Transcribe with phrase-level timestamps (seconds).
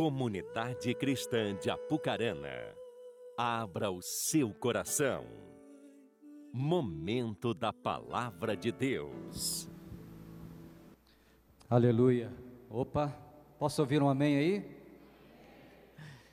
[0.00, 2.74] Comunidade Cristã de Apucarana,
[3.36, 5.26] abra o seu coração.
[6.50, 9.68] Momento da Palavra de Deus.
[11.68, 12.32] Aleluia.
[12.70, 13.14] Opa,
[13.58, 14.76] posso ouvir um amém aí?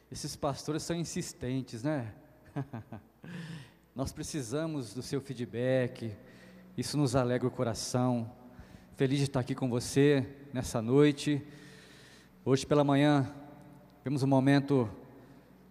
[0.09, 2.15] Esses pastores são insistentes, né?
[3.93, 6.15] Nós precisamos do seu feedback,
[6.77, 8.31] isso nos alegra o coração.
[8.95, 11.45] Feliz de estar aqui com você nessa noite.
[12.45, 13.29] Hoje pela manhã
[14.07, 14.89] Temos um momento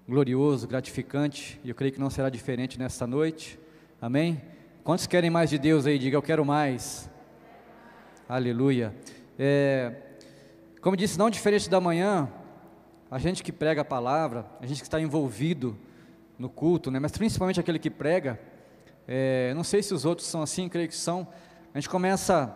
[0.07, 3.59] glorioso, gratificante, e eu creio que não será diferente nesta noite.
[3.99, 4.43] Amém?
[4.85, 5.99] Quantos querem mais de Deus aí?
[5.99, 7.09] Diga, eu quero mais.
[8.29, 8.95] Aleluia.
[9.39, 9.91] É,
[10.83, 12.31] como disse, não diferente da manhã,
[13.11, 15.75] a gente que prega a palavra, a gente que está envolvido
[16.39, 18.39] no culto, né, mas principalmente aquele que prega,
[19.09, 21.27] é, não sei se os outros são assim, creio que são,
[21.73, 22.55] a gente começa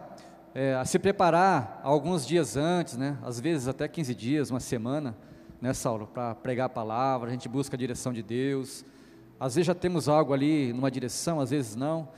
[0.54, 5.16] é, a se preparar alguns dias antes, né, às vezes até 15 dias, uma semana,
[5.60, 8.84] né, Saulo, para pregar a palavra, a gente busca a direção de Deus.
[9.38, 12.08] Às vezes já temos algo ali numa direção, às vezes não.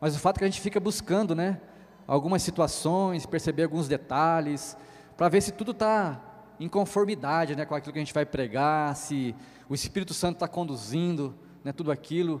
[0.00, 1.60] Mas o fato é que a gente fica buscando, né,
[2.06, 4.76] algumas situações, perceber alguns detalhes,
[5.16, 6.20] para ver se tudo está
[6.58, 9.34] em conformidade, né, com aquilo que a gente vai pregar, se
[9.68, 12.40] o Espírito Santo está conduzindo, né, tudo aquilo.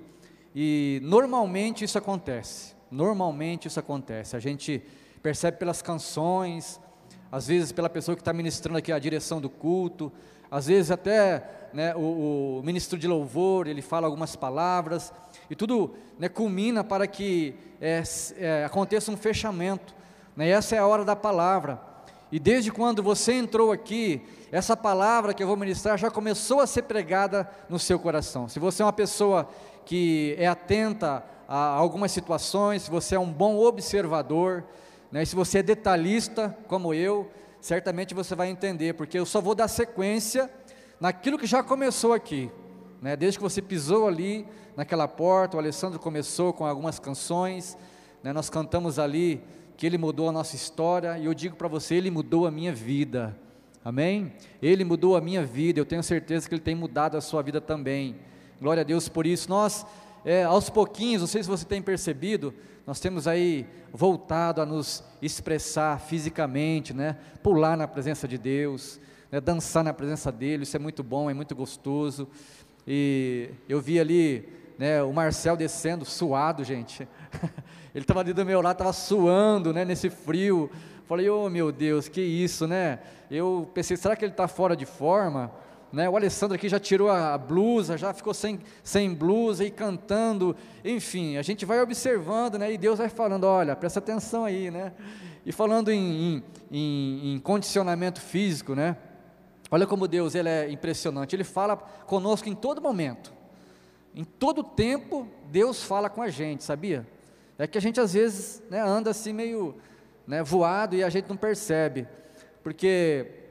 [0.54, 2.74] E normalmente isso acontece.
[2.90, 4.36] Normalmente isso acontece.
[4.36, 4.82] A gente
[5.22, 6.80] percebe pelas canções,
[7.30, 10.12] às vezes pela pessoa que está ministrando aqui a direção do culto,
[10.50, 15.12] às vezes até né, o, o, ministro de louvor, ele fala algumas palavras,
[15.50, 18.02] e tudo né, culmina para que é,
[18.38, 19.94] é, aconteça um fechamento,
[20.36, 21.80] né, essa é a hora da palavra,
[22.30, 26.66] e desde quando você entrou aqui, essa palavra que eu vou ministrar já começou a
[26.66, 29.48] ser pregada no seu coração, se você é uma pessoa
[29.84, 34.64] que é atenta a algumas situações, se você é um bom observador,
[35.10, 39.54] né, se você é detalhista como eu, certamente você vai entender, porque eu só vou
[39.54, 40.50] dar sequência
[41.00, 42.50] naquilo que já começou aqui.
[43.00, 43.16] Né?
[43.16, 44.46] Desde que você pisou ali
[44.76, 47.76] naquela porta, o Alessandro começou com algumas canções,
[48.22, 48.32] né?
[48.32, 49.42] nós cantamos ali
[49.76, 52.72] que ele mudou a nossa história, e eu digo para você, ele mudou a minha
[52.72, 53.36] vida.
[53.84, 54.32] Amém?
[54.60, 57.60] Ele mudou a minha vida, eu tenho certeza que ele tem mudado a sua vida
[57.60, 58.16] também.
[58.60, 59.48] Glória a Deus por isso.
[59.48, 59.86] Nós,
[60.26, 62.52] é, aos pouquinhos, não sei se você tem percebido,
[62.84, 67.16] nós temos aí voltado a nos expressar fisicamente, né?
[67.44, 68.98] pular na presença de Deus,
[69.30, 69.40] né?
[69.40, 72.26] dançar na presença dele, isso é muito bom, é muito gostoso.
[72.84, 77.06] E eu vi ali né, o Marcel descendo, suado, gente.
[77.94, 80.68] ele estava ali do meu lado, estava suando né, nesse frio.
[81.06, 82.98] Falei, oh meu Deus, que isso, né?
[83.30, 85.52] Eu pensei, será que ele está fora de forma?
[85.92, 86.08] Né?
[86.08, 91.36] O Alessandro aqui já tirou a blusa, já ficou sem, sem blusa e cantando, enfim,
[91.36, 92.72] a gente vai observando, né?
[92.72, 94.92] E Deus vai falando, olha, presta atenção aí, né?
[95.44, 98.96] E falando em, em, em condicionamento físico, né?
[99.70, 103.32] Olha como Deus ele é impressionante, Ele fala conosco em todo momento,
[104.14, 107.06] em todo tempo Deus fala com a gente, sabia?
[107.58, 109.74] É que a gente às vezes né, anda assim meio
[110.26, 112.06] né, voado e a gente não percebe,
[112.62, 113.45] porque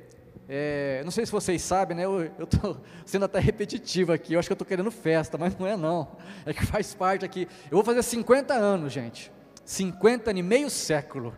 [0.48, 2.06] é, não sei se vocês sabem, né?
[2.06, 4.34] Eu estou sendo até repetitivo aqui.
[4.34, 6.08] Eu acho que eu estou querendo festa, mas não é não.
[6.46, 7.48] É que faz parte aqui.
[7.66, 9.32] Eu vou fazer 50 anos, gente.
[9.64, 11.36] 50 e meio século.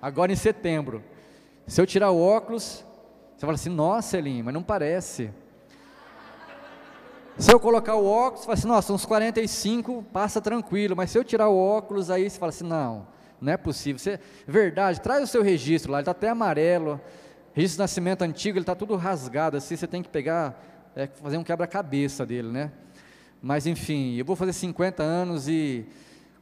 [0.00, 1.02] Agora em setembro.
[1.66, 2.84] Se eu tirar o óculos,
[3.34, 5.32] você fala assim, nossa Elim, mas não parece.
[7.36, 10.94] Se eu colocar o óculos, você fala assim, nossa, uns 45, passa tranquilo.
[10.94, 13.08] Mas se eu tirar o óculos, aí você fala assim, não,
[13.40, 13.98] não é possível.
[13.98, 17.00] Você, verdade, traz o seu registro lá, ele está até amarelo
[17.54, 21.38] registro de nascimento antigo, ele está tudo rasgado, assim, você tem que pegar, é, fazer
[21.38, 22.72] um quebra-cabeça dele, né?
[23.40, 25.86] Mas enfim, eu vou fazer 50 anos e,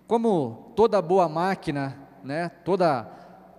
[0.07, 3.03] como toda boa máquina, né, toda,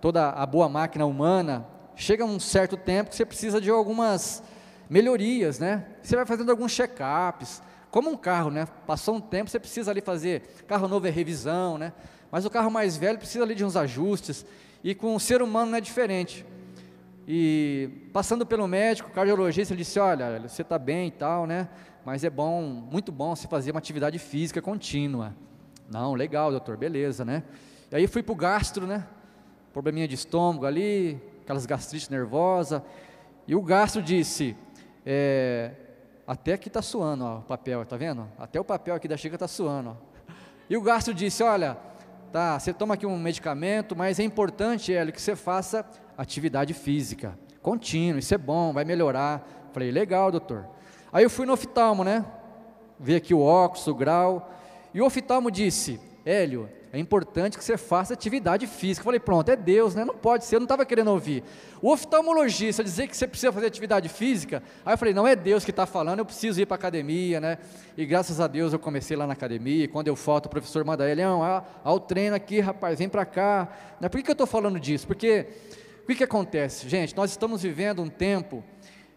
[0.00, 4.42] toda a boa máquina humana, chega um certo tempo que você precisa de algumas
[4.90, 5.86] melhorias, né?
[6.02, 8.66] Você vai fazendo alguns check-ups, como um carro, né?
[8.84, 11.92] Passou um tempo, você precisa ali fazer, carro novo é revisão, né?
[12.32, 14.44] Mas o carro mais velho precisa ali de uns ajustes,
[14.82, 16.44] e com o ser humano não é diferente.
[17.26, 21.68] E passando pelo médico, cardiologista, disse: Olha, você está bem e tal, né?
[22.04, 25.34] Mas é bom, muito bom se fazer uma atividade física contínua.
[25.90, 27.42] Não, legal, doutor, beleza, né?
[27.90, 29.06] E aí fui para o gastro, né?
[29.72, 32.84] Probleminha de estômago ali, aquelas gastrites nervosa.
[33.48, 34.54] E o gastro disse:
[35.06, 35.72] é,
[36.26, 38.28] Até aqui está suando ó, o papel, tá vendo?
[38.38, 39.90] Até o papel aqui da xícara está suando.
[39.90, 40.32] Ó.
[40.68, 41.78] E o gastro disse: Olha,
[42.30, 45.86] tá, você toma aqui um medicamento, mas é importante, Hélio, que você faça
[46.16, 49.70] atividade física, contínua, isso é bom, vai melhorar.
[49.72, 50.66] Falei, legal, doutor.
[51.12, 52.24] Aí eu fui no oftalmo, né?
[52.98, 54.50] Vi aqui o óculos, o grau,
[54.92, 59.00] e o oftalmo disse, Hélio, é importante que você faça atividade física.
[59.00, 60.04] Eu falei, pronto, é Deus, né?
[60.04, 61.42] Não pode ser, eu não estava querendo ouvir.
[61.82, 65.64] O oftalmologista dizer que você precisa fazer atividade física, aí eu falei, não é Deus
[65.64, 67.58] que está falando, eu preciso ir para a academia, né?
[67.96, 71.10] E graças a Deus eu comecei lá na academia, quando eu falto, o professor manda
[71.10, 71.20] ele,
[71.82, 73.68] ao treino aqui, rapaz, vem para cá.
[74.00, 74.08] Né?
[74.08, 75.04] Por que, que eu estou falando disso?
[75.04, 75.48] Porque
[76.04, 76.86] o que, que acontece?
[76.86, 78.62] Gente, nós estamos vivendo um tempo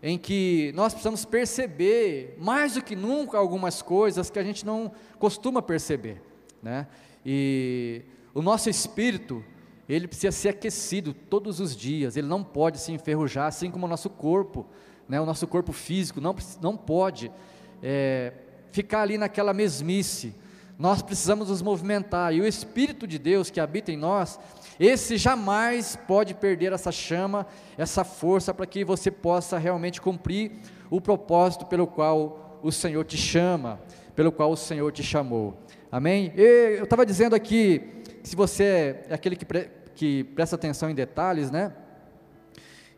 [0.01, 4.94] em que nós precisamos perceber, mais do que nunca, algumas coisas que a gente não
[5.19, 6.22] costuma perceber,
[6.63, 6.88] né?
[7.25, 8.04] E
[8.34, 9.44] o nosso espírito,
[9.89, 13.89] ele precisa ser aquecido todos os dias, ele não pode se enferrujar, assim como o
[13.89, 14.66] nosso corpo,
[15.10, 15.19] né?
[15.19, 17.30] O nosso corpo físico não, não pode
[17.84, 18.31] é,
[18.72, 20.34] ficar ali naquela mesmice,
[20.80, 24.39] nós precisamos nos movimentar, e o Espírito de Deus que habita em nós,
[24.79, 27.47] esse jamais pode perder essa chama,
[27.77, 30.51] essa força para que você possa realmente cumprir
[30.89, 33.79] o propósito pelo qual o Senhor te chama,
[34.15, 35.57] pelo qual o Senhor te chamou.
[35.91, 36.31] Amém?
[36.35, 40.95] E eu estava dizendo aqui, se você é aquele que, pre, que presta atenção em
[40.95, 41.74] detalhes, né?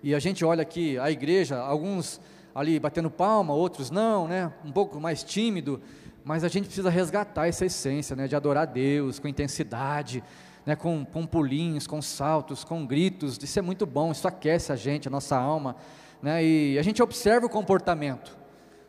[0.02, 2.20] E a gente olha aqui a igreja, alguns
[2.54, 4.52] ali batendo palma, outros não, né?
[4.66, 5.82] Um pouco mais tímido,
[6.24, 8.28] mas a gente precisa resgatar essa essência, né?
[8.28, 10.24] De adorar a Deus com intensidade,
[10.70, 14.76] né, com, com pulinhos, com saltos, com gritos, isso é muito bom, isso aquece a
[14.76, 15.76] gente, a nossa alma,
[16.22, 18.38] né, e a gente observa o comportamento.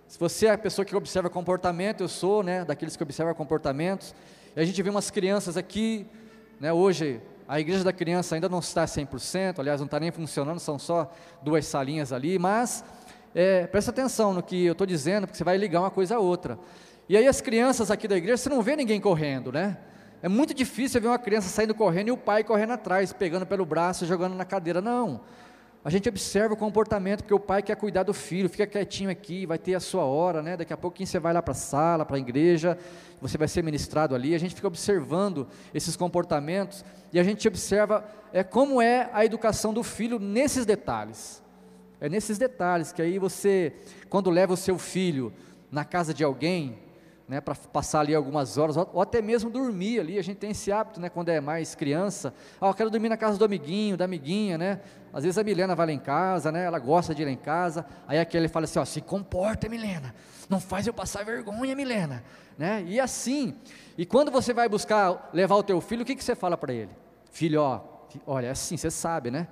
[0.07, 4.15] Se você é a pessoa que observa comportamento, eu sou, né, daqueles que observam comportamentos,
[4.55, 6.07] e a gente vê umas crianças aqui,
[6.61, 7.19] né, hoje
[7.49, 11.11] a igreja da criança ainda não está 100%, aliás, não está nem funcionando, são só
[11.43, 12.85] duas salinhas ali, mas
[13.35, 16.19] é, presta atenção no que eu estou dizendo, porque você vai ligar uma coisa a
[16.19, 16.59] outra.
[17.09, 19.79] E aí as crianças aqui da igreja, você não vê ninguém correndo, né?
[20.23, 23.65] É muito difícil ver uma criança saindo correndo e o pai correndo atrás, pegando pelo
[23.65, 24.81] braço, jogando na cadeira.
[24.81, 25.23] Não.
[25.83, 29.47] A gente observa o comportamento, porque o pai quer cuidar do filho, fica quietinho aqui,
[29.47, 30.59] vai ter a sua hora, né?
[30.59, 32.77] Daqui a pouquinho você vai lá para a sala, para a igreja,
[33.19, 34.35] você vai ser ministrado ali.
[34.35, 39.73] A gente fica observando esses comportamentos e a gente observa é, como é a educação
[39.73, 41.43] do filho nesses detalhes.
[41.99, 43.73] É nesses detalhes que aí você,
[44.11, 45.33] quando leva o seu filho
[45.73, 46.79] na casa de alguém,
[47.31, 50.73] né, para passar ali algumas horas, ou até mesmo dormir ali, a gente tem esse
[50.73, 54.05] hábito, né, quando é mais criança, ah, eu quero dormir na casa do amiguinho, da
[54.05, 54.81] amiguinha, né,
[55.13, 57.37] às vezes a Milena vai lá em casa, né, ela gosta de ir lá em
[57.37, 60.13] casa, aí aquele fala assim, ó, se comporta Milena,
[60.49, 62.25] não faz eu passar vergonha Milena,
[62.59, 63.55] né, e assim,
[63.97, 66.73] e quando você vai buscar levar o teu filho, o que, que você fala para
[66.73, 66.91] ele?
[67.31, 67.81] Filho, ó,
[68.27, 69.47] olha, é assim, você sabe, né,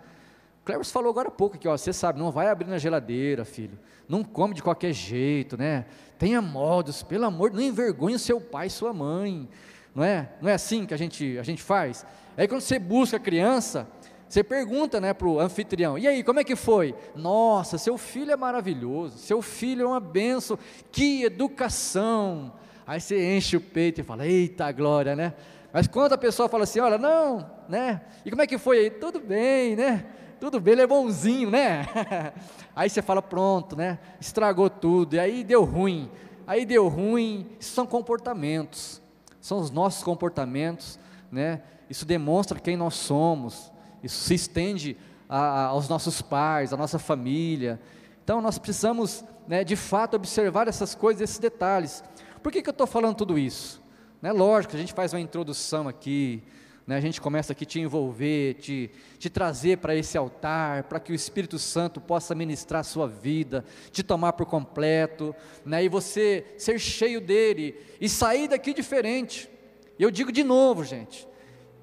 [0.69, 3.79] Cleves falou agora há pouco aqui, ó, você sabe, não vai abrir na geladeira, filho.
[4.07, 5.87] Não come de qualquer jeito, né?
[6.19, 9.49] Tenha modos, pelo amor, não envergonhe o seu pai sua mãe.
[9.95, 10.29] Não é?
[10.43, 12.05] Não é assim que a gente, a gente faz?
[12.37, 13.89] Aí quando você busca a criança,
[14.29, 16.95] você pergunta né, para o anfitrião, e aí, como é que foi?
[17.17, 20.59] Nossa, seu filho é maravilhoso, seu filho é uma benção,
[20.93, 22.53] que educação.
[22.87, 25.33] Aí você enche o peito e fala, eita glória, né?
[25.73, 28.03] Mas quando a pessoa fala assim, olha, não, né?
[28.23, 28.91] E como é que foi aí?
[28.91, 30.05] Tudo bem, né?
[30.41, 31.87] Tudo bem, ele é bonzinho, né?
[32.75, 33.99] Aí você fala, pronto, né?
[34.21, 36.09] Estragou tudo, e aí deu ruim.
[36.47, 39.03] Aí deu ruim, isso são comportamentos,
[39.41, 40.99] são os nossos comportamentos,
[41.31, 41.63] né?
[41.91, 44.97] Isso demonstra quem nós somos, isso se estende
[45.29, 47.81] a, a, aos nossos pais, à nossa família.
[48.23, 52.05] Então nós precisamos, né, de fato, observar essas coisas, esses detalhes.
[52.43, 53.83] Por que, que eu estou falando tudo isso?
[54.23, 56.43] Né, lógico, a gente faz uma introdução aqui,
[56.89, 60.99] né, a gente começa aqui a te envolver, te, te trazer para esse altar, para
[60.99, 65.89] que o Espírito Santo possa ministrar a sua vida, te tomar por completo, né, e
[65.89, 69.51] você ser cheio dele e sair daqui diferente.
[69.99, 71.28] Eu digo de novo, gente,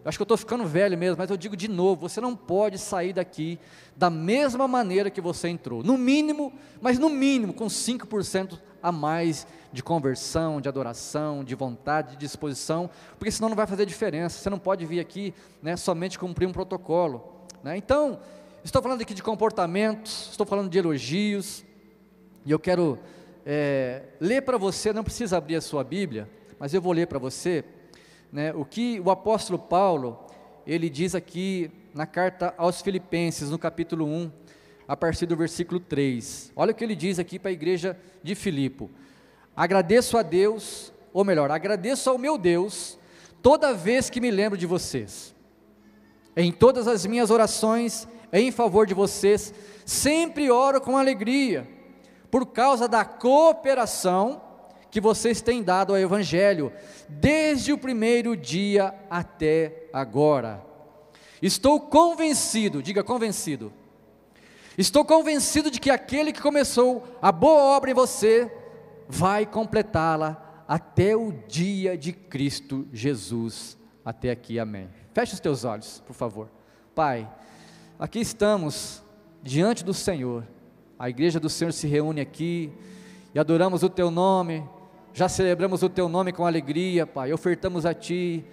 [0.09, 2.77] acho que eu estou ficando velho mesmo, mas eu digo de novo: você não pode
[2.77, 3.59] sair daqui
[3.95, 9.47] da mesma maneira que você entrou, no mínimo, mas no mínimo com 5% a mais
[9.73, 14.39] de conversão, de adoração, de vontade, de disposição, porque senão não vai fazer diferença.
[14.39, 17.33] Você não pode vir aqui né, somente cumprir um protocolo.
[17.63, 17.75] Né?
[17.75, 18.19] Então,
[18.63, 21.65] estou falando aqui de comportamentos, estou falando de elogios,
[22.45, 22.99] e eu quero
[23.45, 27.19] é, ler para você, não precisa abrir a sua Bíblia, mas eu vou ler para
[27.19, 27.65] você
[28.31, 30.25] né, o que o apóstolo Paulo,
[30.65, 34.31] ele diz aqui na carta aos Filipenses, no capítulo 1,
[34.87, 36.51] a partir do versículo 3.
[36.55, 38.89] Olha o que ele diz aqui para a igreja de Filipo.
[39.55, 42.99] Agradeço a Deus, ou melhor, agradeço ao meu Deus,
[43.41, 45.33] toda vez que me lembro de vocês.
[46.35, 49.53] Em todas as minhas orações em favor de vocês,
[49.85, 51.65] sempre oro com alegria,
[52.29, 54.41] por causa da cooperação
[54.95, 56.71] que vocês têm dado ao Evangelho,
[57.09, 60.65] desde o primeiro dia até agora.
[61.41, 63.73] Estou convencido, diga convencido,
[64.77, 68.49] estou convencido de que aquele que começou a boa obra em você,
[69.05, 73.77] vai completá-la até o dia de Cristo Jesus.
[74.05, 74.59] até aqui.
[74.59, 74.87] Amém.
[75.13, 76.49] Feche os teus olhos, por favor.
[76.95, 77.29] Pai,
[77.99, 79.03] aqui estamos
[79.43, 80.47] diante do Senhor.
[80.97, 82.71] A igreja do Senhor se reúne aqui
[83.33, 84.63] e adoramos o teu nome.
[85.17, 87.31] Já celebramos o teu nome com alegria, Pai.
[87.31, 88.43] Ofertamos a ti.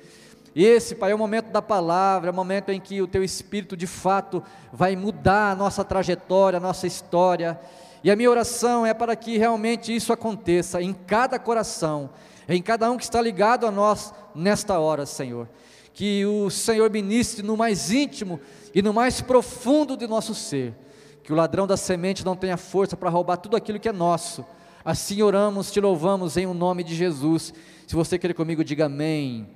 [0.54, 3.76] Esse, Pai, é o momento da palavra, é o momento em que o Teu Espírito
[3.76, 4.40] de fato
[4.72, 7.58] vai mudar a nossa trajetória, a nossa história.
[8.04, 12.10] E a minha oração é para que realmente isso aconteça em cada coração,
[12.48, 15.48] em cada um que está ligado a nós nesta hora, Senhor.
[15.92, 18.38] Que o Senhor ministre no mais íntimo
[18.72, 20.76] e no mais profundo de nosso ser.
[21.24, 24.46] Que o ladrão da semente não tenha força para roubar tudo aquilo que é nosso.
[24.84, 27.54] Assim oramos, te louvamos em o um nome de Jesus.
[27.86, 29.48] Se você quer comigo, diga amém.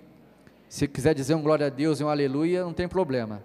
[0.69, 3.43] Se quiser dizer um glória a Deus e um aleluia, não tem problema.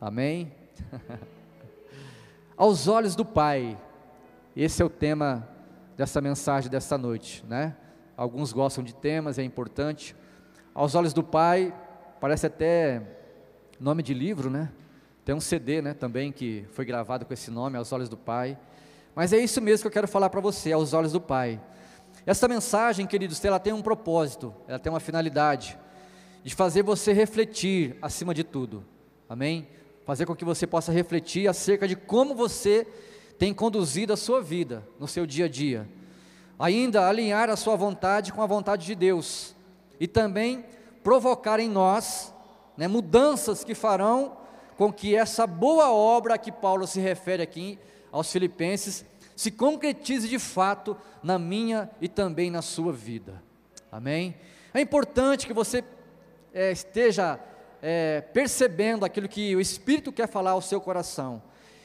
[0.00, 0.50] Amém?
[2.56, 3.78] Aos olhos do Pai,
[4.56, 5.46] esse é o tema
[5.98, 7.76] dessa mensagem desta noite, né?
[8.16, 10.16] Alguns gostam de temas, é importante.
[10.74, 11.74] Aos olhos do Pai,
[12.20, 13.02] parece até
[13.78, 14.72] nome de livro, né?
[15.26, 18.58] Tem um CD, né, também que foi gravado com esse nome, Aos olhos do Pai.
[19.14, 21.60] Mas é isso mesmo que eu quero falar para você, aos olhos do Pai.
[22.24, 25.78] Essa mensagem, queridos, ela tem um propósito, ela tem uma finalidade
[26.44, 28.84] de fazer você refletir acima de tudo.
[29.28, 29.68] Amém?
[30.04, 32.86] Fazer com que você possa refletir acerca de como você
[33.38, 35.88] tem conduzido a sua vida no seu dia a dia.
[36.58, 39.54] Ainda alinhar a sua vontade com a vontade de Deus
[39.98, 40.64] e também
[41.02, 42.32] provocar em nós
[42.76, 44.36] né, mudanças que farão
[44.76, 47.78] com que essa boa obra a que Paulo se refere aqui
[48.12, 49.04] aos Filipenses
[49.34, 53.42] se concretize de fato na minha e também na sua vida.
[53.90, 54.36] Amém?
[54.72, 55.82] É importante que você
[56.54, 57.40] é, esteja
[57.82, 61.42] é, percebendo aquilo que o Espírito quer falar ao seu coração.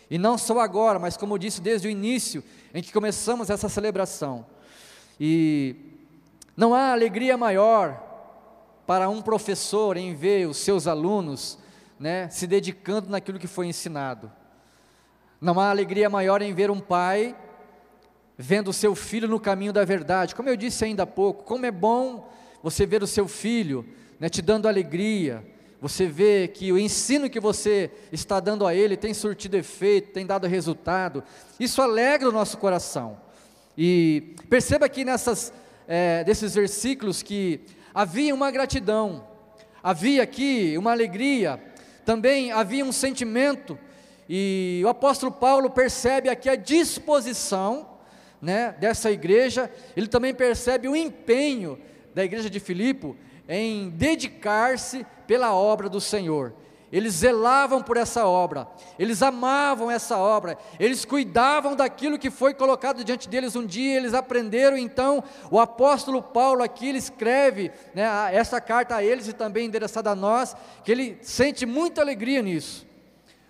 [0.10, 2.44] E não só agora, mas como eu disse desde o início,
[2.74, 4.46] em que começamos essa celebração.
[5.20, 5.76] E
[6.56, 8.04] não há alegria maior
[8.86, 11.58] para um professor em ver os seus alunos
[12.00, 14.32] né, se dedicando naquilo que foi ensinado.
[15.40, 17.36] Não há alegria maior em ver um pai
[18.38, 20.34] vendo o seu filho no caminho da verdade.
[20.34, 22.30] Como eu disse ainda há pouco, como é bom
[22.64, 23.86] você ver o seu filho
[24.20, 25.44] né, te dando alegria,
[25.80, 30.26] você vê que o ensino que você está dando a ele tem surtido efeito, tem
[30.26, 31.24] dado resultado,
[31.60, 33.20] isso alegra o nosso coração.
[33.78, 35.54] E perceba aqui nessas,
[35.88, 37.62] é, desses versículos que
[37.94, 39.28] havia uma gratidão,
[39.84, 41.62] havia aqui uma alegria,
[42.04, 43.78] também havia um sentimento,
[44.30, 47.98] e o apóstolo Paulo percebe aqui a disposição
[48.42, 51.80] né, dessa igreja, ele também percebe o empenho
[52.14, 53.16] da igreja de Filipe
[53.48, 56.54] em dedicar-se pela obra do Senhor.
[56.90, 58.66] Eles zelavam por essa obra,
[58.98, 64.14] eles amavam essa obra, eles cuidavam daquilo que foi colocado diante deles um dia, eles
[64.14, 65.22] aprenderam então.
[65.52, 70.16] O apóstolo Paulo aqui ele escreve né, essa carta a eles e também endereçada a
[70.16, 72.87] nós, que ele sente muita alegria nisso.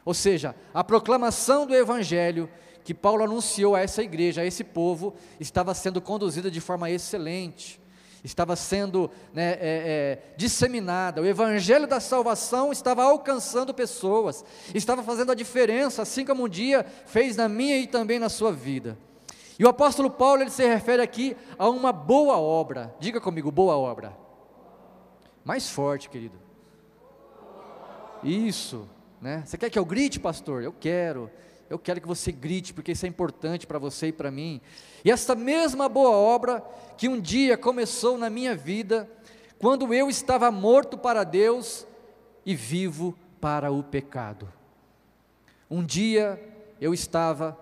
[0.08, 2.50] Ou seja, a proclamação do Evangelho
[2.82, 7.78] que Paulo anunciou a essa igreja, a esse povo, estava sendo conduzida de forma excelente,
[8.24, 15.34] estava sendo né, é, é, disseminada, o evangelho da salvação estava alcançando pessoas, estava fazendo
[15.34, 18.98] a diferença, assim como um dia fez na minha e também na sua vida.
[19.60, 23.76] E o apóstolo Paulo ele se refere aqui a uma boa obra, diga comigo, boa
[23.76, 24.18] obra.
[25.44, 26.40] Mais forte, querido.
[28.24, 28.88] Isso,
[29.22, 29.44] né?
[29.46, 30.64] Você quer que eu grite, pastor?
[30.64, 31.30] Eu quero.
[31.70, 34.62] Eu quero que você grite, porque isso é importante para você e para mim.
[35.04, 36.64] E essa mesma boa obra
[36.98, 39.10] que um dia começou na minha vida,
[39.60, 41.86] quando eu estava morto para Deus
[42.46, 44.52] e vivo para o pecado.
[45.70, 46.42] Um dia
[46.80, 47.58] eu estava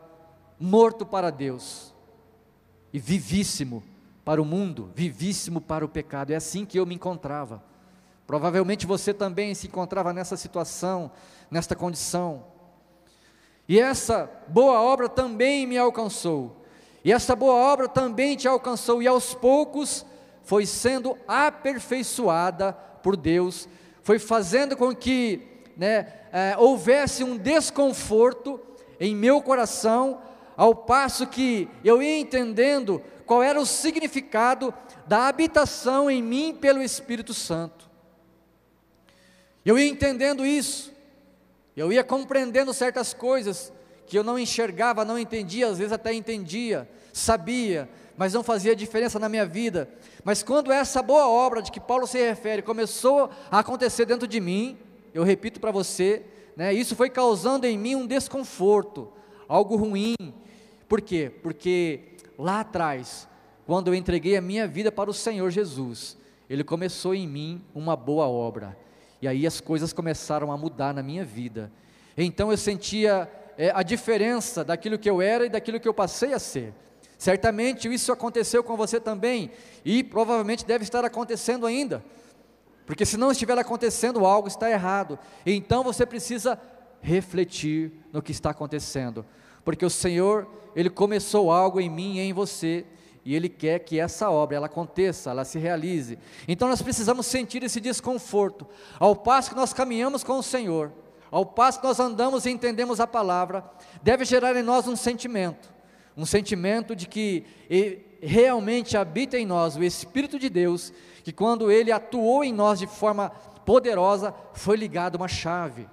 [0.59, 1.93] morto para Deus
[2.93, 3.83] e vivíssimo
[4.23, 6.31] para o mundo, vivíssimo para o pecado.
[6.31, 7.63] É assim que eu me encontrava.
[8.27, 11.11] Provavelmente você também se encontrava nessa situação,
[11.49, 12.45] nesta condição.
[13.67, 16.65] E essa boa obra também me alcançou.
[17.03, 19.01] E essa boa obra também te alcançou.
[19.01, 20.05] E aos poucos
[20.43, 23.67] foi sendo aperfeiçoada por Deus,
[24.01, 28.59] foi fazendo com que né, é, houvesse um desconforto
[28.99, 30.21] em meu coração,
[30.55, 34.73] ao passo que eu ia entendendo qual era o significado
[35.05, 37.89] da habitação em mim pelo Espírito Santo.
[39.65, 40.93] Eu ia entendendo isso,
[41.75, 43.73] eu ia compreendendo certas coisas
[44.05, 49.17] que eu não enxergava, não entendia, às vezes até entendia, sabia, mas não fazia diferença
[49.17, 49.89] na minha vida.
[50.23, 54.39] Mas quando essa boa obra de que Paulo se refere começou a acontecer dentro de
[54.39, 54.77] mim,
[55.13, 56.23] eu repito para você,
[56.55, 59.11] né, isso foi causando em mim um desconforto,
[59.47, 60.15] algo ruim.
[60.87, 61.31] Por quê?
[61.41, 62.01] Porque
[62.37, 63.27] lá atrás,
[63.65, 66.15] quando eu entreguei a minha vida para o Senhor Jesus,
[66.47, 68.84] Ele começou em mim uma boa obra.
[69.25, 71.71] E aí as coisas começaram a mudar na minha vida.
[72.15, 73.27] Então eu sentia
[73.57, 76.75] é, a diferença daquilo que eu era e daquilo que eu passei a ser.
[77.17, 79.49] Certamente isso aconteceu com você também
[79.83, 82.05] e provavelmente deve estar acontecendo ainda.
[82.85, 85.17] Porque se não estiver acontecendo algo está errado.
[85.43, 86.61] Então você precisa
[87.01, 89.25] refletir no que está acontecendo.
[89.63, 92.85] Porque o Senhor, ele começou algo em mim e em você
[93.25, 96.19] e Ele quer que essa obra ela aconteça, ela se realize.
[96.47, 98.67] Então nós precisamos sentir esse desconforto,
[98.99, 100.93] ao passo que nós caminhamos com o Senhor,
[101.31, 103.65] ao passo que nós andamos e entendemos a palavra,
[104.03, 105.73] deve gerar em nós um sentimento,
[106.15, 107.43] um sentimento de que
[108.21, 112.85] realmente habita em nós o Espírito de Deus, que quando Ele atuou em nós de
[112.85, 113.31] forma
[113.65, 115.89] poderosa, foi ligada uma chave,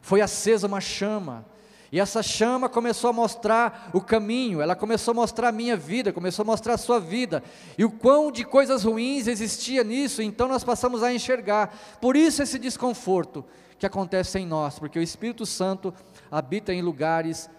[0.00, 1.44] foi acesa uma chama,
[1.92, 6.12] e essa chama começou a mostrar o caminho, ela começou a mostrar a minha vida,
[6.12, 7.42] começou a mostrar a sua vida,
[7.76, 11.76] e o quão de coisas ruins existia nisso, então nós passamos a enxergar.
[12.00, 13.44] Por isso esse desconforto
[13.76, 15.92] que acontece em nós, porque o Espírito Santo
[16.30, 17.50] habita em lugares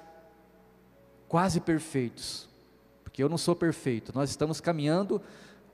[1.28, 2.48] quase perfeitos.
[3.04, 5.22] Porque eu não sou perfeito, nós estamos caminhando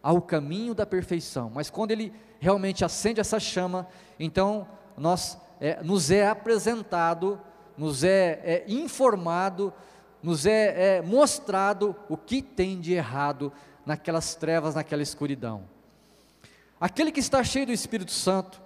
[0.01, 3.87] ao caminho da perfeição, mas quando ele realmente acende essa chama,
[4.19, 7.39] então nós é, nos é apresentado
[7.77, 9.73] nos é, é informado,
[10.21, 13.51] nos é, é mostrado o que tem de errado
[13.85, 15.63] naquelas trevas, naquela escuridão.
[16.79, 18.61] Aquele que está cheio do Espírito Santo,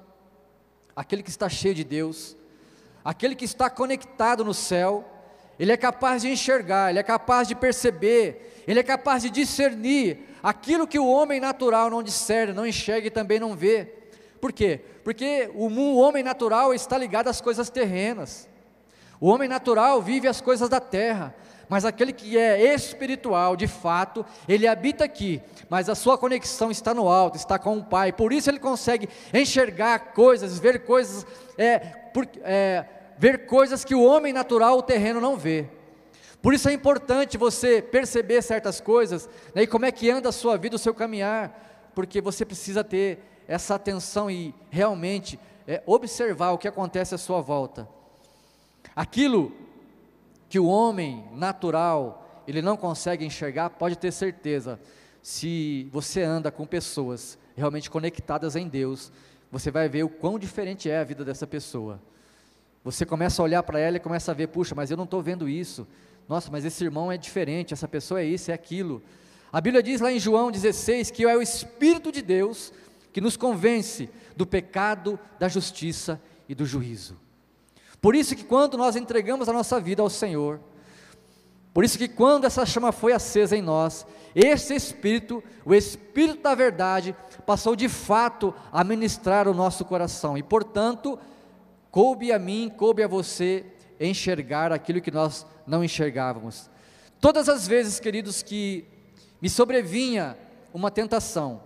[0.96, 2.36] aquele que está cheio de Deus,
[3.04, 5.06] aquele que está conectado no céu,
[5.60, 10.28] ele é capaz de enxergar, ele é capaz de perceber, ele é capaz de discernir
[10.42, 13.94] aquilo que o homem natural não discerne, não enxerga e também não vê.
[14.40, 14.82] Por quê?
[15.04, 18.50] Porque o homem natural está ligado às coisas terrenas.
[19.22, 21.36] O homem natural vive as coisas da terra,
[21.70, 26.92] mas aquele que é espiritual, de fato, ele habita aqui, mas a sua conexão está
[26.92, 31.24] no alto, está com o Pai, por isso ele consegue enxergar coisas, ver coisas,
[31.56, 32.84] é, por, é,
[33.16, 35.68] ver coisas que o homem natural, o terreno, não vê.
[36.42, 40.34] Por isso é importante você perceber certas coisas, né, e como é que anda a
[40.34, 46.54] sua vida, o seu caminhar, porque você precisa ter essa atenção e realmente é, observar
[46.54, 47.88] o que acontece à sua volta.
[48.96, 49.52] Aquilo
[50.50, 54.80] que o homem natural ele não consegue enxergar, pode ter certeza,
[55.22, 59.12] se você anda com pessoas realmente conectadas em Deus,
[59.52, 62.02] você vai ver o quão diferente é a vida dessa pessoa.
[62.84, 65.22] Você começa a olhar para ela e começa a ver, puxa, mas eu não estou
[65.22, 65.88] vendo isso.
[66.28, 69.02] Nossa, mas esse irmão é diferente, essa pessoa é isso, é aquilo.
[69.54, 72.74] A Bíblia diz lá em João 16 que é o Espírito de Deus
[73.14, 77.18] que nos convence do pecado, da justiça e do juízo.
[78.02, 80.60] Por isso que quando nós entregamos a nossa vida ao Senhor,
[81.74, 86.56] por isso que quando essa chama foi acesa em nós, esse Espírito, o Espírito da
[86.56, 91.20] verdade, passou de fato a ministrar o nosso coração, e portanto,
[91.92, 93.66] coube a mim, coube a você
[94.00, 96.70] enxergar aquilo que nós não enxergávamos.
[97.20, 98.86] Todas as vezes, queridos, que
[99.40, 100.36] me sobrevinha
[100.74, 101.62] uma tentação,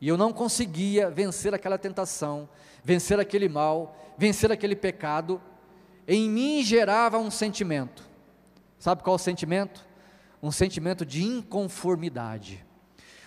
[0.00, 2.48] e eu não conseguia vencer aquela tentação,
[2.84, 5.40] vencer aquele mal, vencer aquele pecado,
[6.06, 8.02] em mim gerava um sentimento.
[8.78, 9.84] Sabe qual o sentimento?
[10.42, 12.64] Um sentimento de inconformidade.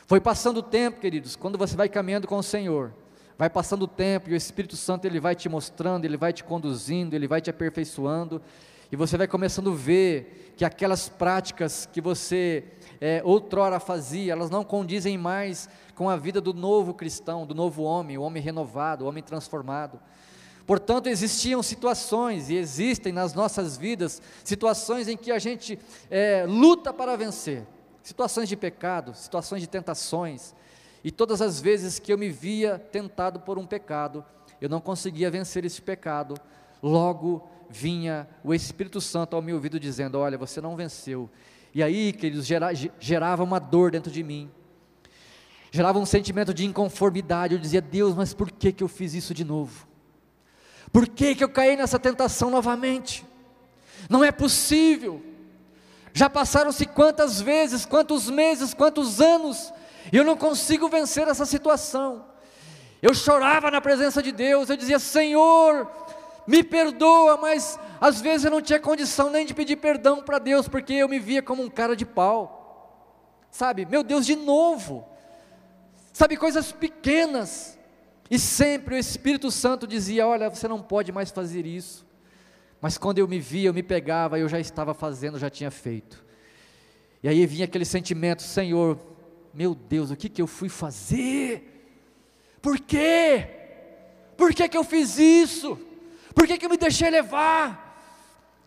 [0.05, 2.93] Foi passando o tempo, queridos, quando você vai caminhando com o Senhor,
[3.38, 6.43] vai passando o tempo e o Espírito Santo ele vai te mostrando, ele vai te
[6.43, 8.41] conduzindo, ele vai te aperfeiçoando,
[8.91, 12.63] e você vai começando a ver que aquelas práticas que você
[12.99, 17.83] é, outrora fazia, elas não condizem mais com a vida do novo cristão, do novo
[17.83, 19.99] homem, o homem renovado, o homem transformado.
[20.65, 25.77] Portanto, existiam situações e existem nas nossas vidas situações em que a gente
[26.09, 27.67] é, luta para vencer,
[28.01, 30.55] situações de pecado, situações de tentações,
[31.03, 34.23] e todas as vezes que eu me via tentado por um pecado,
[34.62, 36.35] eu não conseguia vencer esse pecado,
[36.81, 41.29] logo vinha o Espírito Santo ao meu ouvido dizendo: Olha, você não venceu.
[41.75, 42.47] E aí, queridos,
[43.01, 44.49] gerava uma dor dentro de mim,
[45.71, 47.53] gerava um sentimento de inconformidade.
[47.53, 49.88] Eu dizia: Deus, mas por que, que eu fiz isso de novo?
[50.91, 53.25] Por que, que eu caí nessa tentação novamente?
[54.10, 55.21] Não é possível.
[56.13, 59.71] Já passaram-se quantas vezes, quantos meses, quantos anos,
[60.12, 62.25] e eu não consigo vencer essa situação.
[63.01, 65.89] Eu chorava na presença de Deus, eu dizia: Senhor,
[66.47, 70.67] me perdoa, mas às vezes eu não tinha condição nem de pedir perdão para Deus,
[70.67, 72.58] porque eu me via como um cara de pau.
[73.51, 75.09] Sabe, meu Deus, de novo.
[76.19, 77.79] Sabe, coisas pequenas.
[78.29, 82.05] E sempre o Espírito Santo dizia: Olha, você não pode mais fazer isso.
[82.82, 86.21] Mas quando eu me via, eu me pegava, eu já estava fazendo, já tinha feito.
[87.23, 88.99] E aí vinha aquele sentimento: Senhor,
[89.53, 91.88] meu Deus, o que, que eu fui fazer?
[92.62, 93.47] Por quê?
[94.36, 95.79] Por que, que eu fiz isso?
[96.36, 97.97] Por que, que eu me deixei levar?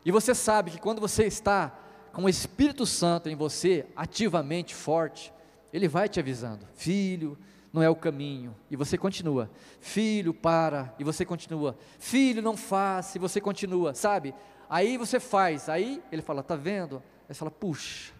[0.06, 1.78] E você sabe que quando você está
[2.14, 5.30] com o Espírito Santo em você, ativamente forte,
[5.72, 7.38] ele vai te avisando: filho,
[7.72, 9.50] não é o caminho, e você continua.
[9.80, 11.76] Filho, para, e você continua.
[11.98, 14.34] Filho, não faça, e você continua, sabe?
[14.68, 17.02] Aí você faz, aí ele fala: tá vendo?
[17.28, 18.12] Aí você fala: puxa,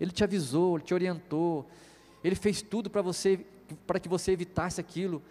[0.00, 1.66] ele te avisou, ele te orientou,
[2.22, 3.44] ele fez tudo para você,
[3.86, 5.22] para que você evitasse aquilo.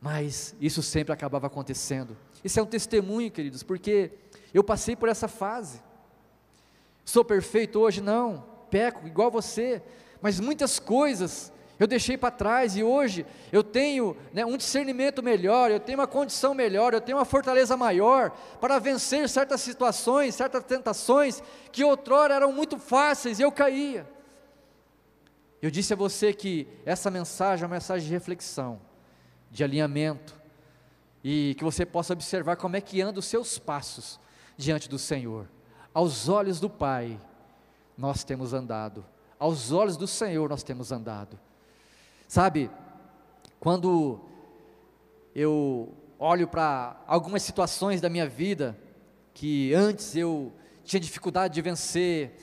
[0.00, 2.16] Mas isso sempre acabava acontecendo.
[2.44, 4.12] Isso é um testemunho, queridos, porque
[4.54, 5.82] eu passei por essa fase.
[7.04, 8.00] Sou perfeito hoje?
[8.00, 8.44] Não.
[8.70, 9.82] Peco igual você.
[10.20, 15.70] Mas muitas coisas eu deixei para trás e hoje eu tenho né, um discernimento melhor,
[15.70, 20.64] eu tenho uma condição melhor, eu tenho uma fortaleza maior para vencer certas situações, certas
[20.64, 24.08] tentações que outrora eram muito fáceis e eu caía.
[25.62, 28.80] Eu disse a você que essa mensagem é uma mensagem de reflexão,
[29.50, 30.36] de alinhamento,
[31.22, 34.18] e que você possa observar como é que andam os seus passos
[34.56, 35.48] diante do Senhor.
[35.94, 37.20] Aos olhos do Pai,
[37.96, 39.04] nós temos andado,
[39.38, 41.38] aos olhos do Senhor, nós temos andado.
[42.26, 42.70] Sabe,
[43.60, 44.20] quando
[45.34, 48.78] eu olho para algumas situações da minha vida,
[49.32, 50.52] que antes eu
[50.84, 52.36] tinha dificuldade de vencer,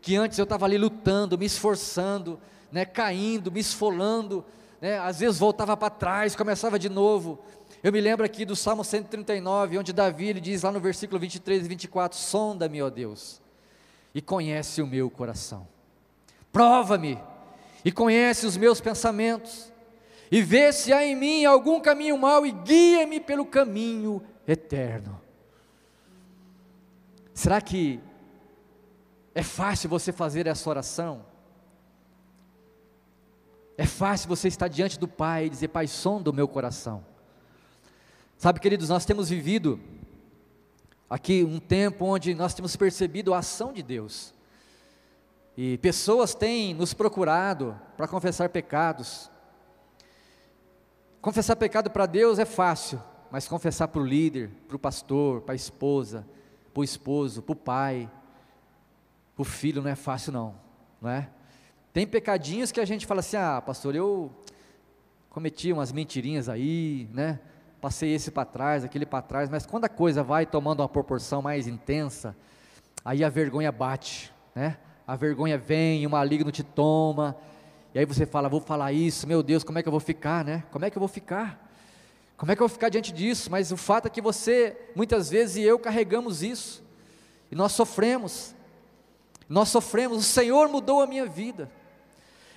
[0.00, 2.38] que antes eu estava ali lutando, me esforçando,
[2.70, 4.44] né, caindo, me esfolando,
[4.80, 7.38] né, às vezes voltava para trás, começava de novo.
[7.82, 11.64] Eu me lembro aqui do Salmo 139, onde Davi ele diz lá no versículo 23
[11.64, 13.40] e 24: Sonda-me, ó Deus,
[14.14, 15.66] e conhece o meu coração.
[16.52, 17.18] Prova-me
[17.84, 19.72] e conhece os meus pensamentos,
[20.30, 25.20] e vê se há em mim algum caminho mau e guia-me pelo caminho eterno.
[27.34, 28.00] Será que
[29.34, 31.24] é fácil você fazer essa oração?
[33.76, 37.04] É fácil você estar diante do Pai e dizer: Pai, sonda o meu coração.
[38.36, 39.80] Sabe, queridos, nós temos vivido
[41.08, 44.34] aqui um tempo onde nós temos percebido a ação de Deus.
[45.56, 49.30] E pessoas têm nos procurado para confessar pecados.
[51.20, 55.54] Confessar pecado para Deus é fácil, mas confessar para o líder, para o pastor, para
[55.54, 56.26] a esposa,
[56.72, 58.10] para o esposo, para o pai,
[59.34, 60.54] para o filho não é fácil não,
[61.00, 61.28] não é?
[61.92, 64.32] Tem pecadinhos que a gente fala assim, ah pastor, eu
[65.30, 67.38] cometi umas mentirinhas aí, né?
[67.82, 71.42] passei esse para trás, aquele para trás, mas quando a coisa vai tomando uma proporção
[71.42, 72.36] mais intensa,
[73.04, 74.78] aí a vergonha bate, né?
[75.12, 77.36] A vergonha vem, o maligno te toma,
[77.94, 80.42] e aí você fala, vou falar isso, meu Deus, como é que eu vou ficar,
[80.42, 80.64] né?
[80.72, 81.70] Como é que eu vou ficar?
[82.34, 83.50] Como é que eu vou ficar diante disso?
[83.50, 86.82] Mas o fato é que você, muitas vezes, e eu carregamos isso,
[87.50, 88.54] e nós sofremos,
[89.46, 91.70] nós sofremos, o Senhor mudou a minha vida,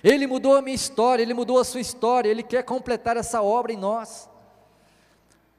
[0.02, 3.70] Ele mudou a minha história, Ele mudou a sua história, Ele quer completar essa obra
[3.70, 4.30] em nós.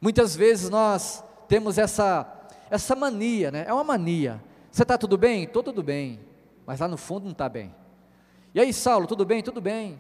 [0.02, 2.26] Muitas vezes nós temos essa,
[2.72, 3.66] essa mania, né?
[3.68, 4.44] É uma mania.
[4.72, 5.44] Você está tudo bem?
[5.44, 6.26] Estou tudo bem.
[6.68, 7.74] Mas lá no fundo não está bem.
[8.54, 9.42] E aí, Saulo, tudo bem?
[9.42, 10.00] Tudo bem.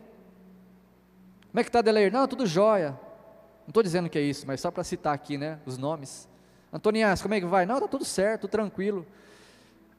[1.49, 2.11] Como é que está Deleir?
[2.11, 2.89] Não, tudo jóia.
[3.61, 5.59] Não estou dizendo que é isso, mas só para citar aqui, né?
[5.65, 6.27] Os nomes.
[6.71, 7.65] Antonias, como é que vai?
[7.65, 9.05] Não, está tudo certo, tranquilo.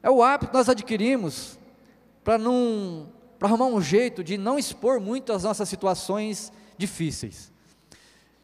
[0.01, 1.57] É o hábito que nós adquirimos
[2.23, 7.51] para não para arrumar um jeito de não expor muito as nossas situações difíceis.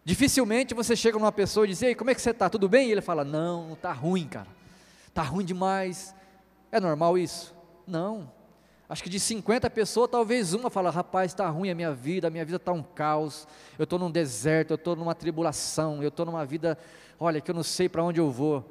[0.03, 2.49] Dificilmente você chega numa pessoa e diz: Ei, como é que você está?
[2.49, 2.89] Tudo bem?
[2.89, 4.47] E ele fala: Não, está ruim, cara.
[5.07, 6.13] Está ruim demais.
[6.71, 7.55] É normal isso?
[7.88, 8.32] Não.
[8.88, 12.30] Acho que de 50 pessoas, talvez uma fala: Rapaz, está ruim a minha vida, a
[12.30, 13.48] minha vida está um caos.
[13.78, 16.78] Eu estou num deserto, eu estou numa tribulação, eu estou numa vida,
[17.19, 18.63] olha, que eu não sei para onde eu vou.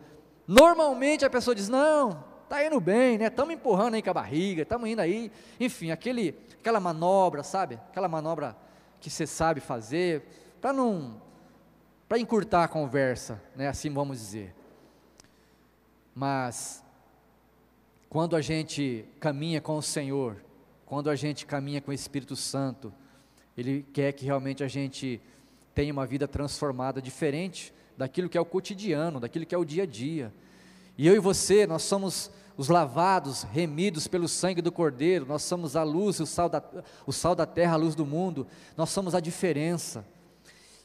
[0.46, 3.26] Normalmente a pessoa diz: Não, está indo bem, né?
[3.26, 5.32] Estamos empurrando aí com a barriga, estamos indo aí.
[5.58, 7.74] Enfim, aquele, aquela manobra, sabe?
[7.88, 8.56] Aquela manobra
[9.00, 10.22] que você sabe fazer,
[10.60, 11.20] para não
[12.08, 14.54] para encurtar a conversa, né, assim vamos dizer.
[16.14, 16.83] Mas
[18.14, 20.36] quando a gente caminha com o Senhor,
[20.86, 22.94] quando a gente caminha com o Espírito Santo,
[23.58, 25.20] ele quer que realmente a gente
[25.74, 29.82] tenha uma vida transformada diferente daquilo que é o cotidiano, daquilo que é o dia
[29.82, 30.32] a dia.
[30.96, 35.74] E eu e você, nós somos os lavados, remidos pelo sangue do Cordeiro, nós somos
[35.74, 36.62] a luz, o sal da,
[37.04, 38.46] o sal da terra, a luz do mundo,
[38.76, 40.06] nós somos a diferença.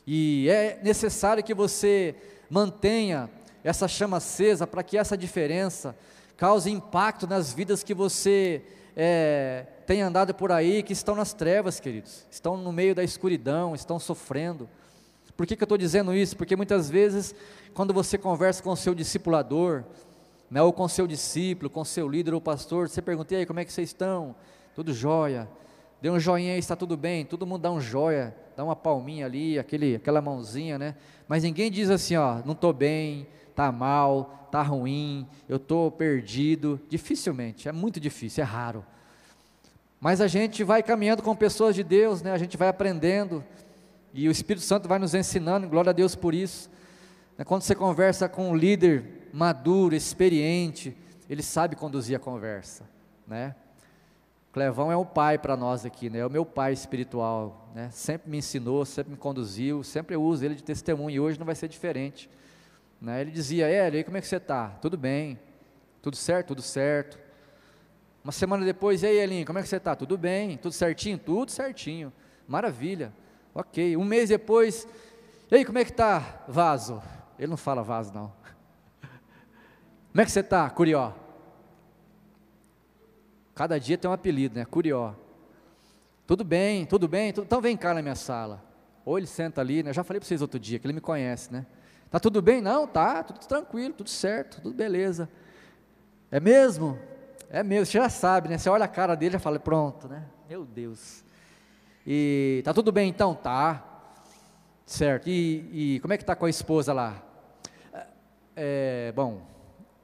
[0.08, 2.15] E é necessário que você
[2.50, 3.30] mantenha
[3.63, 5.96] essa chama acesa para que essa diferença
[6.39, 8.63] cause impacto nas vidas que você
[8.95, 13.75] é, tem andado por aí, que estão nas trevas, queridos, estão no meio da escuridão,
[13.75, 14.69] estão sofrendo.
[15.36, 16.38] Por que, que eu estou dizendo isso?
[16.38, 17.36] Porque muitas vezes,
[17.73, 19.84] quando você conversa com o seu discipulador,
[20.49, 23.45] né, ou com o seu discípulo, com o seu líder ou pastor, você pergunta, aí,
[23.45, 24.34] como é que vocês estão?
[24.73, 25.45] Tudo jóia.
[26.02, 27.25] Dê um joinha aí, está tudo bem.
[27.25, 30.93] Todo mundo dá um joia Dá uma palminha ali, aquele, aquela mãozinha, né?
[31.30, 33.25] Mas ninguém diz assim, ó, não estou bem,
[33.60, 36.80] tá mal, tá ruim, eu estou perdido.
[36.88, 38.86] Dificilmente, é muito difícil, é raro.
[40.00, 42.32] Mas a gente vai caminhando com pessoas de Deus, né?
[42.32, 43.43] A gente vai aprendendo
[44.13, 46.72] e o Espírito Santo vai nos ensinando, glória a Deus por isso.
[47.38, 47.43] Né?
[47.43, 50.95] Quando você conversa com um líder maduro, experiente,
[51.30, 52.86] ele sabe conduzir a conversa,
[53.28, 53.54] né?
[54.54, 56.19] Clevão é um pai para nós aqui, né?
[56.19, 57.89] É o meu pai espiritual, né?
[57.91, 61.45] Sempre me ensinou, sempre me conduziu, sempre eu uso ele de testemunho e hoje não
[61.45, 62.30] vai ser diferente.
[63.02, 63.22] Né?
[63.22, 64.70] Ele dizia, Hélio, como é que você está?
[64.82, 65.40] Tudo bem,
[66.02, 67.18] tudo certo, tudo certo.
[68.24, 69.96] Uma semana depois, e aí Elinho, como é que você está?
[69.96, 71.18] Tudo bem, tudo certinho?
[71.18, 72.12] Tudo certinho,
[72.48, 73.14] maravilha,
[73.56, 73.96] ok.
[73.96, 74.88] Um mês depois,
[75.50, 77.02] e aí como é que está, vaso?
[77.38, 78.34] Ele não fala vaso não.
[80.12, 81.14] Como é que você está, Curió?
[83.56, 84.66] Cada dia tem um apelido, né?
[84.66, 85.14] Curió.
[86.28, 87.46] Tudo bem, tudo bem, tudo...
[87.46, 88.62] então vem cá na minha sala.
[89.06, 89.92] Ou ele senta ali, né?
[89.92, 91.66] Eu já falei para vocês outro dia, que ele me conhece, né?
[92.10, 92.60] Tá tudo bem?
[92.60, 95.30] Não, tá, tudo tranquilo, tudo certo, tudo beleza.
[96.32, 96.98] É mesmo?
[97.50, 98.58] É mesmo, você já sabe, né?
[98.58, 100.26] Você olha a cara dele e já fala, pronto, né?
[100.50, 101.24] Meu Deus.
[102.06, 103.36] E tá tudo bem então?
[103.36, 103.86] Tá.
[104.86, 105.30] Certo.
[105.30, 107.22] E, e como é que tá com a esposa lá?
[108.56, 109.41] É, bom,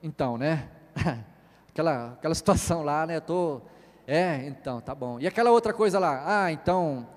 [0.02, 0.70] então, né?
[1.70, 3.20] aquela, aquela situação lá, né?
[3.20, 3.62] Tô,
[4.06, 5.20] é, então, tá bom.
[5.20, 7.08] E aquela outra coisa lá, ah, então,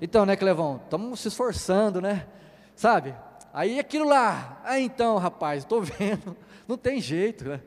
[0.00, 2.26] então, né, Clevão, estamos se esforçando, né?
[2.76, 3.14] Sabe?
[3.52, 6.36] Aí aquilo lá, ah, então, rapaz, estou vendo,
[6.66, 7.60] não tem jeito, né?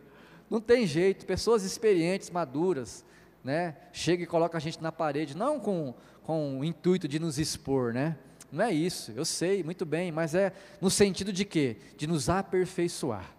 [0.50, 1.26] Não tem jeito.
[1.26, 3.04] Pessoas experientes, maduras,
[3.44, 3.76] né?
[3.92, 5.94] Chega e coloca a gente na parede, não com,
[6.24, 8.18] com o intuito de nos expor, né?
[8.52, 11.78] Não é isso, eu sei muito bem, mas é no sentido de quê?
[11.98, 13.34] De nos aperfeiçoar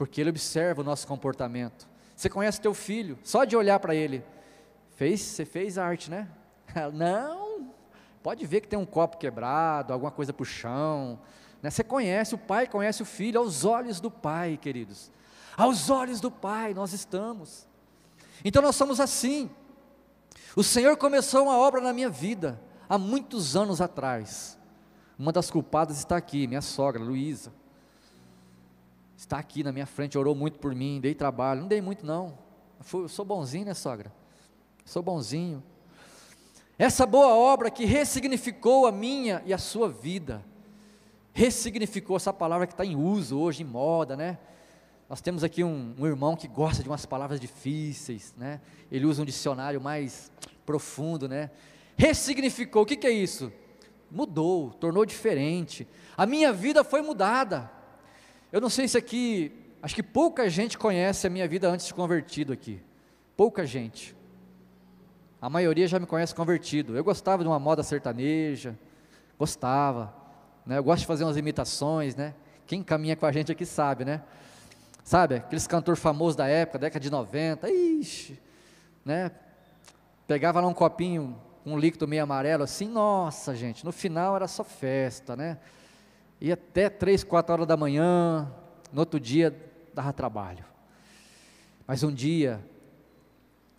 [0.00, 1.86] porque ele observa o nosso comportamento.
[2.16, 4.24] Você conhece teu filho, só de olhar para ele,
[4.96, 6.26] fez, você fez arte, né?
[6.94, 7.49] Não,
[8.22, 11.18] pode ver que tem um copo quebrado, alguma coisa para o chão.
[11.62, 11.70] Né?
[11.70, 15.10] Você conhece, o pai conhece o filho aos olhos do pai, queridos.
[15.56, 17.66] Aos olhos do pai nós estamos.
[18.44, 19.50] Então nós somos assim.
[20.56, 24.58] O Senhor começou uma obra na minha vida há muitos anos atrás.
[25.18, 27.52] Uma das culpadas está aqui, minha sogra, Luísa
[29.20, 31.60] está aqui na minha frente, orou muito por mim, dei trabalho.
[31.60, 32.38] Não dei muito, não.
[32.92, 34.10] Eu sou bonzinho, né, sogra?
[34.84, 35.62] Sou bonzinho.
[36.80, 40.42] Essa boa obra que ressignificou a minha e a sua vida,
[41.34, 44.38] ressignificou essa palavra que está em uso hoje, em moda, né?
[45.06, 48.62] Nós temos aqui um, um, irmão que gosta de umas palavras difíceis, né?
[48.90, 50.32] Ele usa um dicionário mais
[50.64, 51.50] profundo, né?
[51.98, 53.52] Ressignificou, o que, que é isso?
[54.10, 55.86] Mudou, tornou diferente.
[56.16, 57.70] A minha vida foi mudada.
[58.50, 61.92] Eu não sei se aqui, acho que pouca gente conhece a minha vida antes de
[61.92, 62.80] convertido aqui.
[63.36, 64.18] Pouca gente.
[65.40, 66.96] A maioria já me conhece convertido.
[66.96, 68.78] Eu gostava de uma moda sertaneja,
[69.38, 70.14] gostava.
[70.66, 70.78] Né?
[70.78, 72.34] Eu gosto de fazer umas imitações, né?
[72.66, 74.22] Quem caminha com a gente aqui sabe, né?
[75.02, 78.38] Sabe, aqueles cantores famosos da época, década de 90, ixi,
[79.04, 79.30] né?
[80.26, 84.62] Pegava lá um copinho, um líquido meio amarelo assim, nossa gente, no final era só
[84.62, 85.58] festa, né?
[86.40, 88.50] ia até três, quatro horas da manhã,
[88.92, 89.54] no outro dia
[89.92, 90.64] dava trabalho.
[91.86, 92.64] Mas um dia,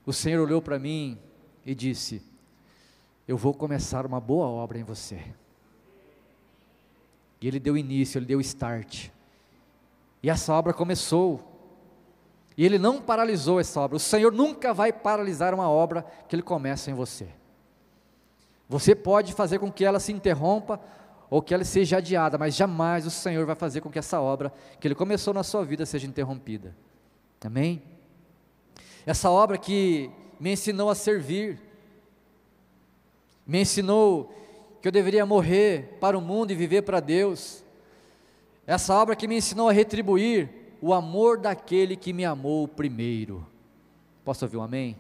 [0.06, 1.18] o Senhor olhou para mim
[1.66, 2.22] e disse:
[3.28, 5.22] Eu vou começar uma boa obra em você.
[7.42, 9.10] E Ele deu início, Ele deu start.
[10.22, 11.48] E essa obra começou.
[12.56, 13.98] E Ele não paralisou essa obra.
[13.98, 17.28] O Senhor nunca vai paralisar uma obra que Ele começa em você.
[18.70, 20.80] Você pode fazer com que ela se interrompa,
[21.30, 24.54] ou que ela seja adiada, mas jamais o Senhor vai fazer com que essa obra
[24.80, 26.76] que Ele começou na sua vida seja interrompida.
[27.44, 27.82] Amém?
[29.06, 30.12] Essa obra que
[30.42, 31.60] me ensinou a servir,
[33.46, 34.34] me ensinou
[34.82, 37.64] que eu deveria morrer para o mundo e viver para Deus.
[38.66, 40.50] Essa obra que me ensinou a retribuir
[40.82, 43.46] o amor daquele que me amou primeiro.
[44.26, 44.98] Posso ouvir um amém?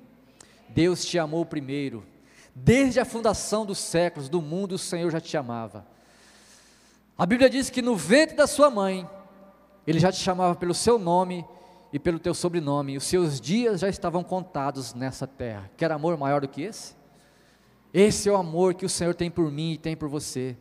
[0.70, 2.06] Deus te amou primeiro.
[2.54, 5.88] Desde a fundação dos séculos do mundo, o Senhor já te amava.
[7.18, 9.10] A Bíblia diz que no ventre da sua mãe,
[9.88, 11.44] ele já te chamava pelo seu nome
[11.94, 15.70] e pelo teu sobrenome, os seus dias já estavam contados nessa terra.
[15.76, 16.96] Quer amor maior do que esse?
[17.94, 20.56] Esse é o amor que o Senhor tem por mim e tem por você.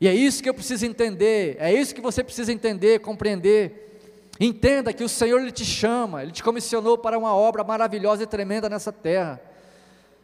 [0.00, 4.00] E é isso que eu preciso entender, é isso que você precisa entender, compreender.
[4.40, 8.26] Entenda que o Senhor ele te chama, ele te comissionou para uma obra maravilhosa e
[8.26, 9.40] tremenda nessa terra.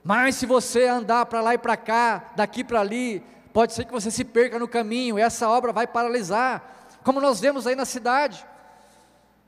[0.03, 3.93] Mas se você andar para lá e para cá, daqui para ali, pode ser que
[3.93, 7.85] você se perca no caminho, e essa obra vai paralisar, como nós vemos aí na
[7.85, 8.45] cidade,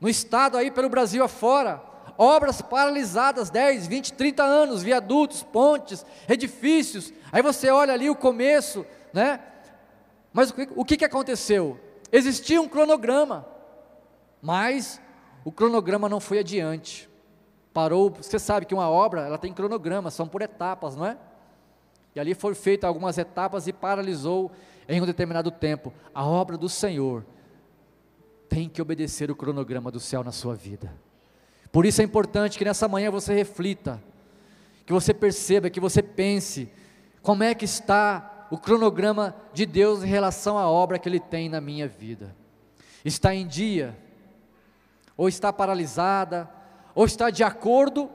[0.01, 1.79] no estado aí pelo Brasil afora,
[2.17, 7.13] obras paralisadas 10, 20, 30 anos, viadutos, pontes, edifícios.
[7.31, 8.83] Aí você olha ali o começo,
[9.13, 9.39] né?
[10.33, 11.79] Mas o que, que aconteceu?
[12.11, 13.45] Existia um cronograma,
[14.41, 14.99] mas
[15.45, 17.07] o cronograma não foi adiante.
[17.71, 21.17] Parou, você sabe que uma obra, ela tem cronograma, são por etapas, não é?
[22.15, 24.51] E ali foram feitas algumas etapas e paralisou
[24.89, 25.93] em um determinado tempo.
[26.13, 27.23] A obra do Senhor
[28.51, 30.93] tem que obedecer o cronograma do céu na sua vida.
[31.71, 34.03] Por isso é importante que nessa manhã você reflita,
[34.85, 36.69] que você perceba, que você pense
[37.21, 41.47] como é que está o cronograma de Deus em relação à obra que Ele tem
[41.47, 42.35] na minha vida.
[43.05, 43.97] Está em dia,
[45.15, 46.49] ou está paralisada,
[46.93, 48.09] ou está de acordo,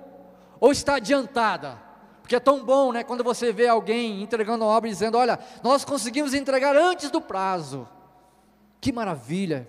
[0.61, 1.81] ou está adiantada.
[2.21, 5.39] Porque é tão bom, né, quando você vê alguém entregando a obra e dizendo: Olha,
[5.63, 7.89] nós conseguimos entregar antes do prazo.
[8.83, 9.67] Que maravilha,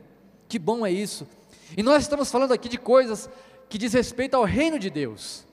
[0.48, 1.28] que bom é isso.
[1.76, 3.30] E nós estamos falando aqui de coisas
[3.70, 5.46] que diz respeito ao reino de Deus.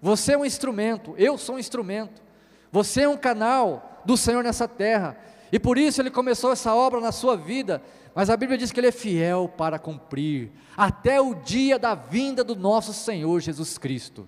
[0.00, 2.22] Você é um instrumento, eu sou um instrumento.
[2.70, 5.16] Você é um canal do Senhor nessa terra.
[5.52, 7.82] E por isso ele começou essa obra na sua vida,
[8.14, 12.42] mas a Bíblia diz que ele é fiel para cumprir até o dia da vinda
[12.42, 14.26] do nosso Senhor Jesus Cristo.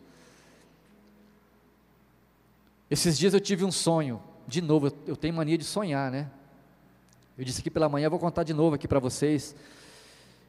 [2.90, 6.30] Esses dias eu tive um sonho, de novo, eu tenho mania de sonhar, né?
[7.36, 9.56] Eu disse aqui pela manhã, vou contar de novo aqui para vocês.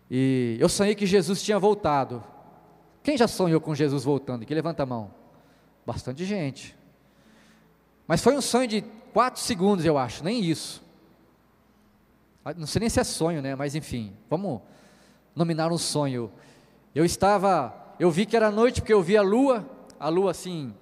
[0.10, 2.24] E eu sonhei que Jesus tinha voltado.
[3.02, 4.44] Quem já sonhou com Jesus voltando?
[4.44, 5.12] Aqui levanta a mão.
[5.86, 6.76] Bastante gente.
[8.08, 8.82] Mas foi um sonho de
[9.13, 10.84] quatro segundos, eu acho, nem isso.
[12.44, 13.56] Ah, não sei nem se é sonho, né?
[13.56, 14.62] Mas enfim, vamos
[15.36, 16.32] nominar um sonho.
[16.94, 19.68] Eu estava, eu vi que era noite porque eu vi a lua,
[20.00, 20.74] a lua assim,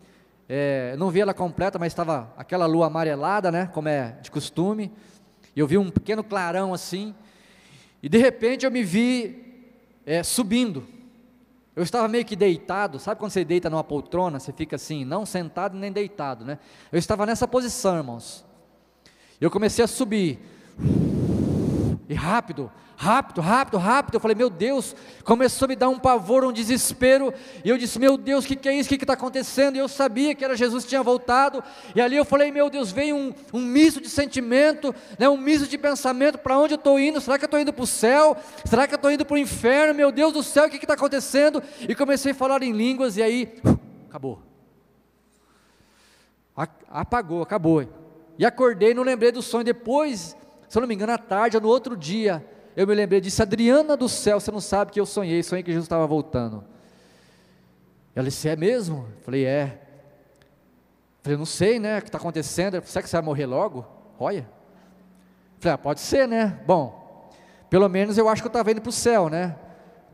[0.47, 3.67] é, não vi ela completa, mas estava aquela lua amarelada, né?
[3.73, 4.91] Como é de costume.
[5.55, 7.15] E eu vi um pequeno clarão assim.
[8.03, 9.71] E de repente eu me vi
[10.05, 10.85] é, subindo.
[11.73, 15.25] Eu estava meio que deitado, sabe quando você deita numa poltrona, você fica assim, não
[15.25, 16.59] sentado nem deitado, né?
[16.91, 18.45] Eu estava nessa posição, irmãos.
[19.39, 20.37] Eu comecei a subir.
[22.07, 24.15] E rápido, rápido, rápido, rápido.
[24.15, 27.33] Eu falei, meu Deus, começou a me dar um pavor, um desespero.
[27.63, 28.93] E eu disse, meu Deus, o que, que, é isso?
[28.93, 29.75] O que está acontecendo?
[29.75, 31.63] E eu sabia que era Jesus que tinha voltado.
[31.95, 35.67] E ali eu falei, meu Deus, veio um, um misto de sentimento, né, um misto
[35.67, 36.37] de pensamento.
[36.37, 37.21] Para onde eu estou indo?
[37.21, 38.35] Será que eu estou indo para o céu?
[38.65, 39.93] Será que eu estou indo para o inferno?
[39.93, 41.63] Meu Deus do céu, o que está acontecendo?
[41.87, 44.41] E comecei a falar em línguas, e aí, uh, acabou.
[46.89, 47.87] Apagou, acabou.
[48.37, 49.63] E acordei, não lembrei do sonho.
[49.63, 50.35] Depois,
[50.73, 52.43] se eu não me engano, à tarde, ou no outro dia,
[52.75, 55.69] eu me lembrei disso, Adriana do céu, você não sabe que eu sonhei, sonhei que
[55.69, 56.63] Jesus estava voltando.
[58.15, 59.07] Ela disse, é mesmo?
[59.15, 59.79] Eu falei, é.
[60.41, 63.85] Eu falei, não sei, né, o que está acontecendo, será que você vai morrer logo?
[64.17, 64.39] Olha.
[64.39, 67.29] Eu falei, ah, pode ser, né, bom,
[67.69, 69.55] pelo menos eu acho que eu estava indo para o céu, né,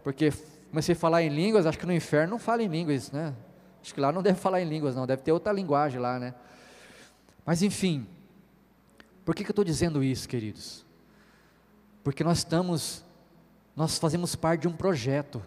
[0.04, 0.34] porque
[0.70, 3.34] comecei a falar em línguas, acho que no inferno não fala em línguas, né,
[3.82, 6.34] acho que lá não deve falar em línguas não, deve ter outra linguagem lá, né,
[7.46, 8.06] mas enfim,
[9.30, 10.84] por que, que eu estou dizendo isso, queridos?
[12.04, 13.06] Porque nós estamos,
[13.76, 15.40] nós fazemos parte de um projeto.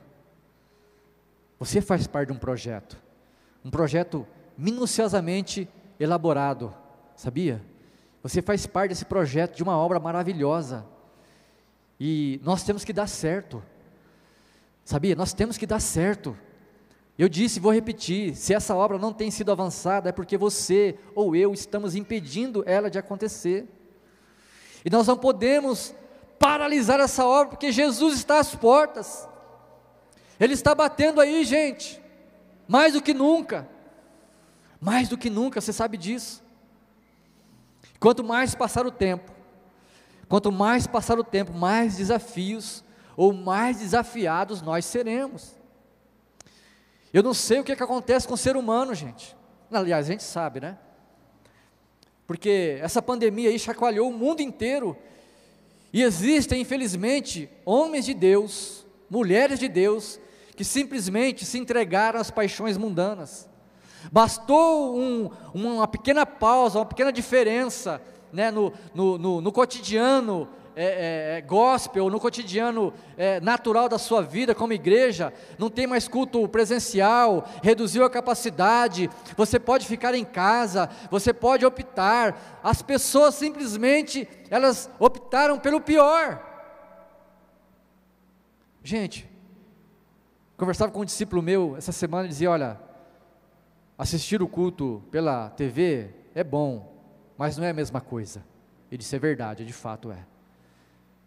[1.59, 2.97] Você faz parte de um projeto.
[3.65, 4.25] Um projeto
[4.57, 5.69] minuciosamente
[5.99, 6.73] elaborado,
[7.17, 7.61] sabia?
[8.23, 10.87] Você faz parte desse projeto de uma obra maravilhosa.
[11.99, 13.61] E nós temos que dar certo.
[14.85, 15.17] Sabia?
[15.17, 16.39] Nós temos que dar certo.
[17.23, 21.37] Eu disse, vou repetir: se essa obra não tem sido avançada, é porque você ou
[21.37, 23.69] eu estamos impedindo ela de acontecer.
[24.85, 25.95] E nós não podemos
[26.37, 29.29] paralisar essa obra, porque Jesus está às portas.
[30.41, 32.03] Ele está batendo aí, gente,
[32.67, 33.69] mais do que nunca.
[34.81, 36.43] Mais do que nunca, você sabe disso.
[38.01, 39.31] Quanto mais passar o tempo,
[40.29, 42.83] quanto mais passar o tempo, mais desafios
[43.17, 45.62] ou mais desafiados nós seremos.
[47.13, 49.37] Eu não sei o que, é que acontece com o ser humano, gente.
[49.71, 50.79] Aliás, a gente sabe, né?
[52.27, 54.97] Porque essa pandemia aí chacoalhou o mundo inteiro
[55.93, 60.19] e existem, infelizmente, homens de Deus, mulheres de Deus,
[60.57, 63.49] que simplesmente se entregaram às paixões mundanas.
[64.11, 68.01] Bastou um, uma pequena pausa, uma pequena diferença
[68.33, 73.99] né, no, no, no, no cotidiano é, é, é, gospel, no cotidiano é, natural da
[73.99, 80.15] sua vida como igreja, não tem mais culto presencial, reduziu a capacidade, você pode ficar
[80.15, 86.43] em casa, você pode optar, as pessoas simplesmente, elas optaram pelo pior.
[88.83, 89.29] Gente,
[90.57, 92.81] conversava com um discípulo meu essa semana e dizia: Olha,
[93.97, 96.93] assistir o culto pela TV é bom,
[97.37, 98.45] mas não é a mesma coisa.
[98.91, 100.32] Ele disse: É verdade, de fato é.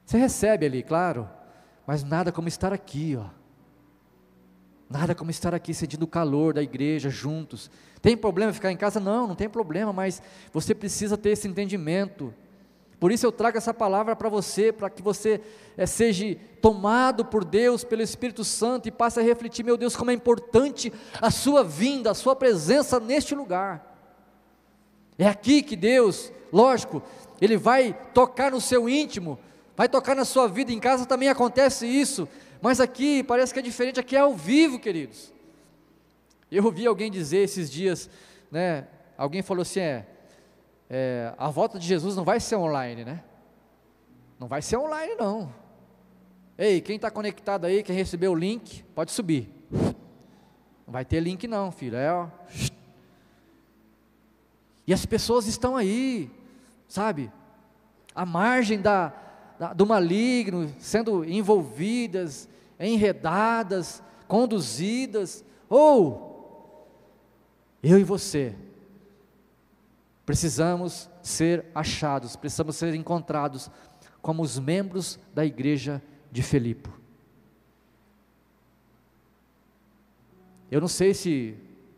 [0.06, 1.28] Você recebe ali, claro,
[1.86, 3.26] mas nada como estar aqui, ó.
[4.88, 7.72] Nada como estar aqui sentindo o calor da igreja juntos.
[8.02, 9.00] Tem problema ficar em casa?
[9.00, 10.22] Não, não tem problema, mas
[10.54, 12.32] você precisa ter esse entendimento.
[13.00, 15.42] Por isso eu trago essa palavra para você, para que você
[15.76, 20.12] é, seja tomado por Deus, pelo Espírito Santo e passe a refletir, meu Deus, como
[20.12, 23.96] é importante a sua vinda, a sua presença neste lugar.
[25.18, 27.02] É aqui que Deus, lógico,
[27.42, 29.40] Ele vai tocar no seu íntimo,
[29.76, 32.28] vai tocar na sua vida, em casa também acontece isso,
[32.62, 35.34] mas aqui parece que é diferente, aqui é ao vivo, queridos.
[36.52, 38.10] Eu ouvi alguém dizer esses dias,
[38.52, 38.88] né?
[39.18, 40.06] Alguém falou assim: é,
[40.90, 43.24] é, a volta de Jesus não vai ser online, né?
[44.40, 45.54] Não vai ser online, não.
[46.58, 49.50] Ei, quem está conectado aí, quem recebeu o link, pode subir.
[49.72, 51.98] Não vai ter link, não, filho.
[51.98, 52.28] É, ó.
[54.88, 56.30] E as pessoas estão aí,
[56.88, 57.32] sabe?
[58.14, 59.12] À margem da,
[59.76, 62.50] do maligno, sendo envolvidas,
[62.80, 66.88] enredadas, conduzidas, ou
[67.82, 68.56] eu e você
[70.26, 73.70] precisamos ser achados, precisamos ser encontrados
[74.22, 76.02] como os membros da igreja
[76.32, 76.90] de Filipe.
[80.72, 81.56] Eu não sei se,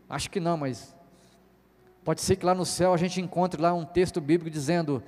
[0.08, 0.94] acho que não, mas
[2.04, 5.02] pode ser que lá no céu a gente encontre lá um texto bíblico dizendo: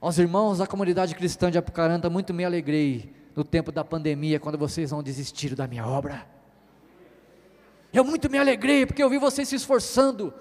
[0.00, 4.58] aos irmãos da comunidade cristã de Apucaranta, muito me alegrei no tempo da pandemia, quando
[4.58, 6.26] vocês não desistiram da minha obra.
[7.92, 10.32] Eu muito me alegrei, porque eu vi vocês se esforçando,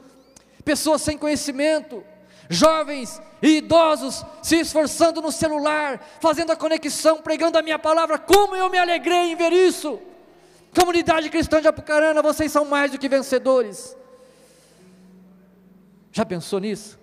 [0.63, 2.03] pessoas sem conhecimento,
[2.49, 8.17] jovens e idosos se esforçando no celular, fazendo a conexão, pregando a minha palavra.
[8.17, 9.99] Como eu me alegrei em ver isso!
[10.75, 13.95] Comunidade cristã de Apucarana, vocês são mais do que vencedores.
[16.11, 16.99] Já pensou nisso?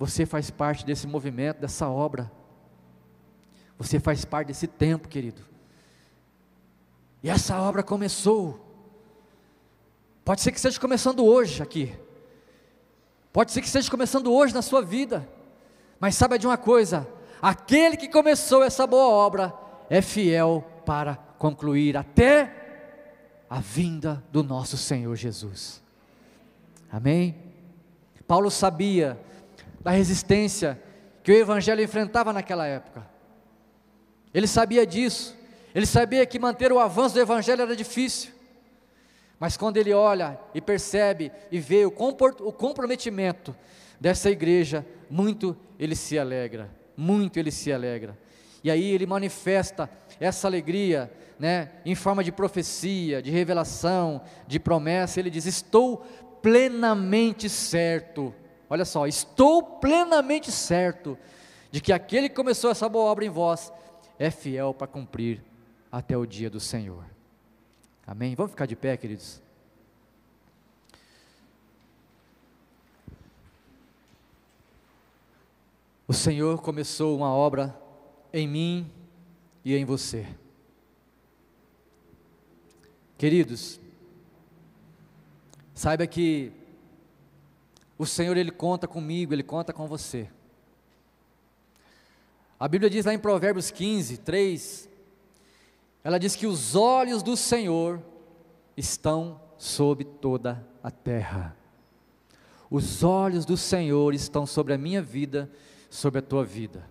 [0.00, 2.32] Você faz parte desse movimento, dessa obra.
[3.76, 5.42] Você faz parte desse tempo, querido.
[7.22, 8.58] E essa obra começou.
[10.24, 11.94] Pode ser que esteja começando hoje aqui.
[13.30, 15.28] Pode ser que esteja começando hoje na sua vida.
[16.00, 17.06] Mas saiba de uma coisa:
[17.42, 19.54] aquele que começou essa boa obra
[19.90, 25.82] é fiel para concluir até a vinda do nosso Senhor Jesus.
[26.90, 27.36] Amém?
[28.26, 29.20] Paulo sabia
[29.80, 30.80] da resistência
[31.22, 33.06] que o Evangelho enfrentava naquela época.
[34.32, 35.36] Ele sabia disso,
[35.74, 38.32] ele sabia que manter o avanço do Evangelho era difícil,
[39.38, 43.56] mas quando ele olha e percebe e vê o, o comprometimento
[43.98, 48.18] dessa igreja, muito ele se alegra, muito ele se alegra.
[48.62, 49.88] E aí ele manifesta
[50.20, 55.18] essa alegria, né, em forma de profecia, de revelação, de promessa.
[55.18, 55.98] Ele diz: Estou
[56.42, 58.34] plenamente certo.
[58.70, 61.18] Olha só, estou plenamente certo
[61.72, 63.72] de que aquele que começou essa boa obra em vós
[64.16, 65.42] é fiel para cumprir
[65.90, 67.04] até o dia do Senhor.
[68.06, 68.36] Amém?
[68.36, 69.42] Vamos ficar de pé, queridos.
[76.06, 77.76] O Senhor começou uma obra
[78.32, 78.90] em mim
[79.64, 80.26] e em você.
[83.18, 83.80] Queridos,
[85.74, 86.59] saiba que
[88.00, 90.30] o Senhor ele conta comigo, ele conta com você.
[92.58, 94.88] A Bíblia diz lá em Provérbios 15, 3,
[96.02, 98.02] ela diz que os olhos do Senhor
[98.74, 101.54] estão sobre toda a terra.
[102.70, 105.50] Os olhos do Senhor estão sobre a minha vida,
[105.90, 106.88] sobre a tua vida.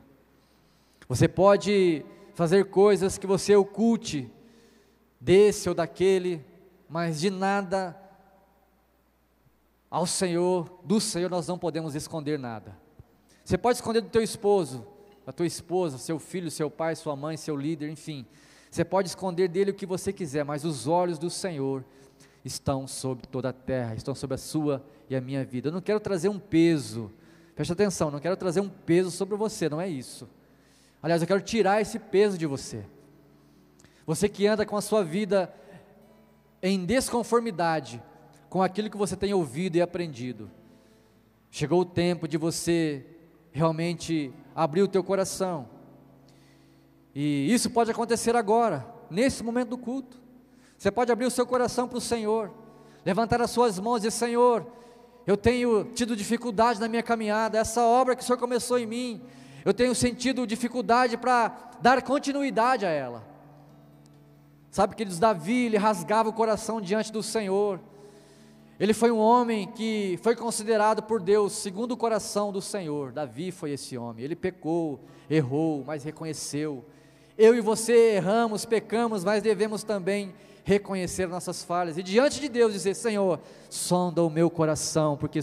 [1.08, 2.06] Você pode
[2.36, 4.32] fazer coisas que você oculte
[5.20, 6.46] desse ou daquele,
[6.88, 8.00] mas de nada
[9.90, 12.78] ao Senhor, do Senhor nós não podemos esconder nada.
[13.44, 14.86] Você pode esconder do teu esposo,
[15.26, 18.26] a tua esposa, seu filho, seu pai, sua mãe, seu líder, enfim.
[18.70, 21.84] Você pode esconder dele o que você quiser, mas os olhos do Senhor
[22.46, 25.70] estão sobre toda a terra, estão sobre a sua e a minha vida.
[25.70, 27.12] Eu não quero trazer um peso,
[27.56, 30.30] preste atenção, não quero trazer um peso sobre você, não é isso.
[31.02, 32.86] Aliás, eu quero tirar esse peso de você.
[34.06, 35.52] Você que anda com a sua vida
[36.62, 38.02] em desconformidade
[38.50, 40.50] com aquilo que você tem ouvido e aprendido.
[41.52, 43.06] Chegou o tempo de você
[43.52, 45.68] realmente abrir o teu coração.
[47.14, 50.18] E isso pode acontecer agora, nesse momento do culto.
[50.78, 52.52] Você pode abrir o seu coração para o Senhor,
[53.06, 54.66] levantar as suas mãos e dizer: Senhor,
[55.28, 59.22] eu tenho tido dificuldade na minha caminhada, essa obra que o Senhor começou em mim,
[59.66, 63.28] eu tenho sentido dificuldade para dar continuidade a ela.
[64.72, 67.80] Sabe, que queridos, Davi, ele rasgava o coração diante do Senhor,
[68.80, 73.12] ele foi um homem que foi considerado por Deus segundo o coração do Senhor.
[73.12, 74.24] Davi foi esse homem.
[74.24, 76.86] Ele pecou, errou, mas reconheceu.
[77.38, 82.72] Eu e você erramos, pecamos, mas devemos também reconhecer nossas falhas e diante de Deus
[82.72, 85.40] dizer: Senhor, sonda o meu coração, porque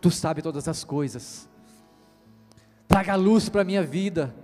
[0.00, 1.48] tu sabes todas as coisas.
[2.88, 4.34] Traga luz para a minha vida,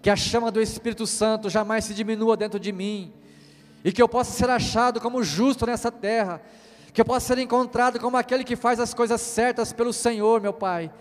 [0.00, 3.12] que a chama do Espírito Santo jamais se diminua dentro de mim,
[3.84, 6.40] e que eu possa ser achado como justo nessa terra,
[6.92, 10.52] que eu possa ser encontrado como aquele que faz as coisas certas pelo Senhor, meu
[10.52, 10.92] Pai,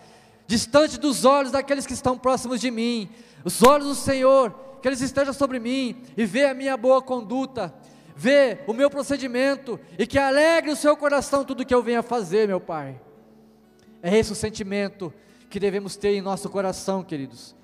[0.48, 3.10] distante dos olhos daqueles que estão próximos de mim,
[3.44, 7.74] os olhos do Senhor, que eles estejam sobre mim e vê a minha boa conduta,
[8.16, 12.48] vê o meu procedimento e que alegre o seu coração tudo que eu venha fazer,
[12.48, 13.00] meu Pai.
[14.02, 15.14] É esse o sentimento
[15.50, 17.56] que devemos ter em nosso coração, queridos.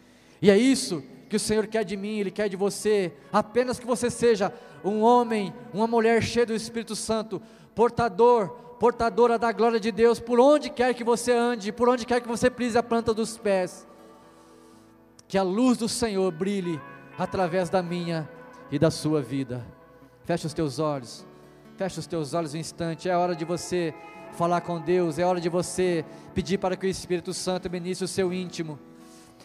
[0.42, 3.86] E é isso que o Senhor quer de mim, Ele quer de você, apenas que
[3.86, 4.54] você seja
[4.84, 7.42] um homem, uma mulher cheia do Espírito Santo,
[7.78, 8.50] portador,
[8.80, 12.28] portadora da glória de Deus, por onde quer que você ande, por onde quer que
[12.28, 13.88] você pise a planta dos pés.
[15.28, 16.82] Que a luz do Senhor brilhe
[17.20, 18.28] através da minha
[18.72, 19.64] e da sua vida.
[20.24, 21.24] Feche os teus olhos,
[21.76, 23.94] feche os teus olhos um instante, é hora de você
[24.32, 26.04] falar com Deus, é hora de você
[26.34, 28.80] pedir para que o Espírito Santo ministre o seu íntimo,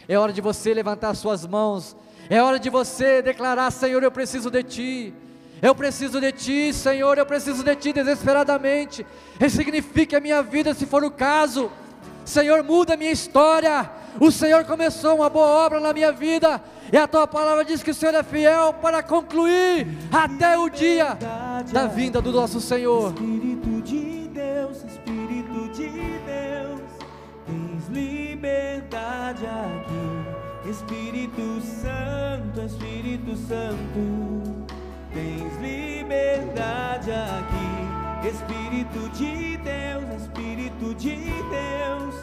[0.08, 1.94] é hora de você levantar suas mãos,
[2.30, 5.14] é hora de você declarar: Senhor, eu preciso de Ti.
[5.62, 9.06] Eu preciso de Ti, Senhor, eu preciso de Ti desesperadamente.
[9.38, 11.70] Ressignifique a minha vida se for o caso.
[12.24, 13.88] Senhor, muda a minha história.
[14.18, 16.60] O Senhor começou uma boa obra na minha vida,
[16.92, 21.16] e a tua palavra diz que o Senhor é fiel para concluir até o dia
[21.72, 23.14] da vinda do nosso Senhor.
[23.14, 26.80] Espírito de Deus, Espírito de Deus,
[27.46, 30.68] tens liberdade aqui.
[30.68, 34.51] Espírito Santo, Espírito Santo,
[35.12, 38.28] tens liberdade aqui.
[38.28, 42.14] Espírito de Deus, Espírito de Deus,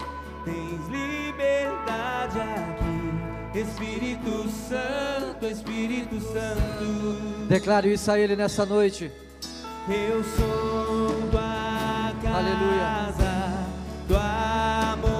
[0.45, 3.59] tens liberdade aqui.
[3.59, 7.45] Espírito Santo, Espírito Santo.
[7.47, 9.11] Declare isso a Ele nessa noite.
[9.87, 13.13] Eu sou tua casa, Aleluia.
[14.07, 15.18] tua morada,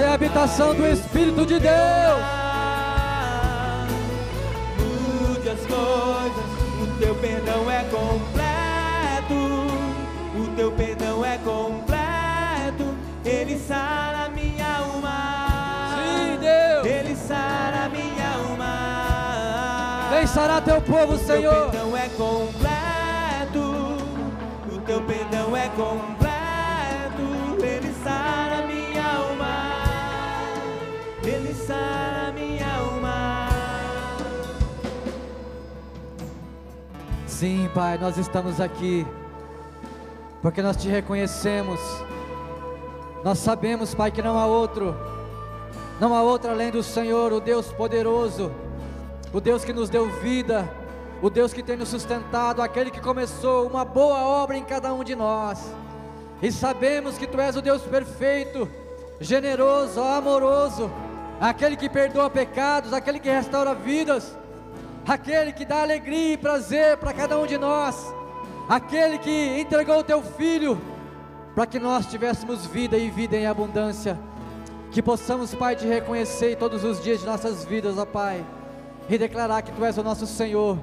[0.00, 1.74] Você é a habitação do Espírito de Deus.
[4.78, 6.44] Mude as coisas,
[6.80, 9.34] o teu perdão é completo,
[10.38, 12.96] o teu perdão é completo,
[13.26, 15.90] ele sara minha alma.
[15.98, 16.86] Sim, Deus.
[16.86, 20.08] Ele sara minha alma.
[20.12, 21.70] Vem sarar teu povo, O teu Senhor.
[21.70, 23.58] perdão é completo,
[24.72, 26.19] o teu perdão é completo,
[37.40, 39.06] Sim, Pai, nós estamos aqui
[40.42, 41.80] porque nós te reconhecemos.
[43.24, 44.94] Nós sabemos, Pai, que não há outro,
[45.98, 48.52] não há outro além do Senhor, o Deus poderoso,
[49.32, 50.70] o Deus que nos deu vida,
[51.22, 55.02] o Deus que tem nos sustentado, aquele que começou uma boa obra em cada um
[55.02, 55.74] de nós.
[56.42, 58.68] E sabemos que Tu és o Deus perfeito,
[59.18, 60.90] generoso, amoroso,
[61.40, 64.38] aquele que perdoa pecados, aquele que restaura vidas
[65.06, 68.14] aquele que dá alegria e prazer para cada um de nós,
[68.68, 70.80] aquele que entregou o teu filho
[71.54, 74.18] para que nós tivéssemos vida e vida em abundância.
[74.90, 78.44] Que possamos, Pai, te reconhecer todos os dias de nossas vidas, ó Pai,
[79.08, 80.78] e declarar que Tu és o nosso Senhor,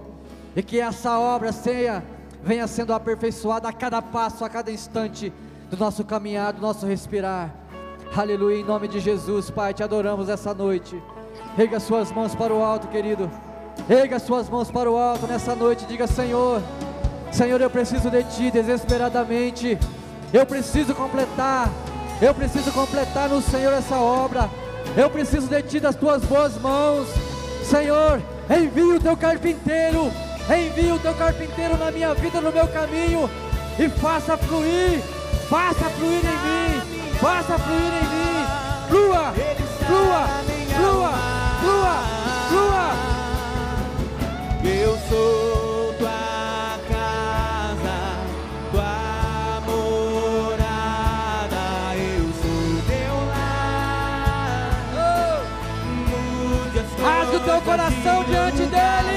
[0.55, 2.03] e que essa obra seja,
[2.41, 5.33] venha sendo aperfeiçoada a cada passo, a cada instante
[5.69, 7.53] do nosso caminhar, do nosso respirar.
[8.15, 11.01] Aleluia, em nome de Jesus, Pai, te adoramos essa noite.
[11.57, 13.29] Rega suas mãos para o alto, querido.
[13.89, 16.61] Erga suas mãos para o alto nessa noite, diga: Senhor,
[17.31, 19.77] Senhor, eu preciso de Ti desesperadamente.
[20.33, 21.69] Eu preciso completar,
[22.21, 24.49] eu preciso completar no Senhor essa obra.
[24.95, 27.07] Eu preciso de Ti, das Tuas boas mãos.
[27.63, 30.11] Senhor, envia o Teu carpinteiro,
[30.49, 33.29] envia o Teu carpinteiro na minha vida, no meu caminho,
[33.79, 35.01] e faça fluir,
[35.49, 38.27] faça fluir em mim, faça fluir em mim.
[38.87, 39.33] Flua,
[39.85, 40.27] flua,
[40.75, 41.11] flua,
[41.61, 41.97] flua,
[42.49, 43.16] flua.
[44.67, 48.19] Eu sou tua casa,
[48.71, 51.65] tua morada,
[51.95, 54.81] eu sou teu lar.
[56.75, 59.16] As Rasgue o teu coração diante dele.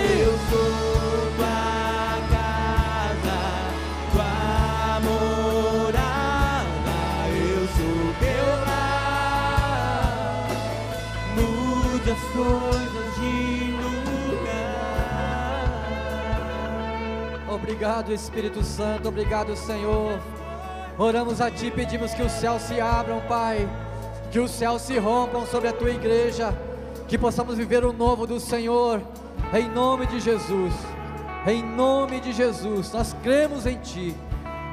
[17.62, 19.08] Obrigado, Espírito Santo.
[19.08, 20.18] Obrigado, Senhor.
[20.98, 23.68] Oramos a Ti, pedimos que os céus se abram, Pai.
[24.30, 26.54] Que os céus se rompam sobre a Tua igreja.
[27.06, 29.02] Que possamos viver o novo do Senhor.
[29.52, 30.72] Em nome de Jesus.
[31.46, 32.92] Em nome de Jesus.
[32.92, 34.16] Nós cremos em Ti.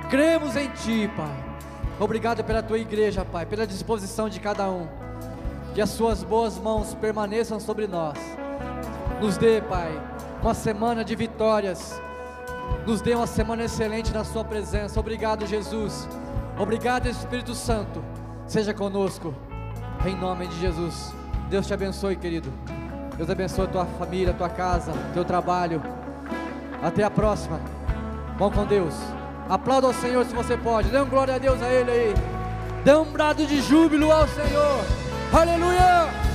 [0.10, 1.46] Cremos em Ti, Pai.
[2.00, 3.46] Obrigado pela Tua igreja, Pai.
[3.46, 4.88] Pela disposição de cada um.
[5.76, 8.18] Que as Suas boas mãos permaneçam sobre nós.
[9.20, 9.92] Nos dê, Pai,
[10.42, 12.02] uma semana de vitórias
[12.86, 15.00] nos dê uma semana excelente na Sua presença.
[15.00, 16.08] Obrigado, Jesus.
[16.58, 18.04] Obrigado, Espírito Santo.
[18.48, 19.34] Seja conosco,
[20.06, 21.14] em nome de Jesus.
[21.50, 22.52] Deus te abençoe, querido.
[23.18, 25.82] Deus abençoe a tua família, a tua casa, teu trabalho.
[26.82, 27.60] Até a próxima.
[28.38, 28.94] Vão com Deus.
[29.50, 30.90] Aplauda ao Senhor se você pode.
[30.90, 32.14] Dê um glória a Deus a Ele aí.
[32.84, 34.86] Dê um brado de júbilo ao Senhor.
[35.34, 36.27] Aleluia!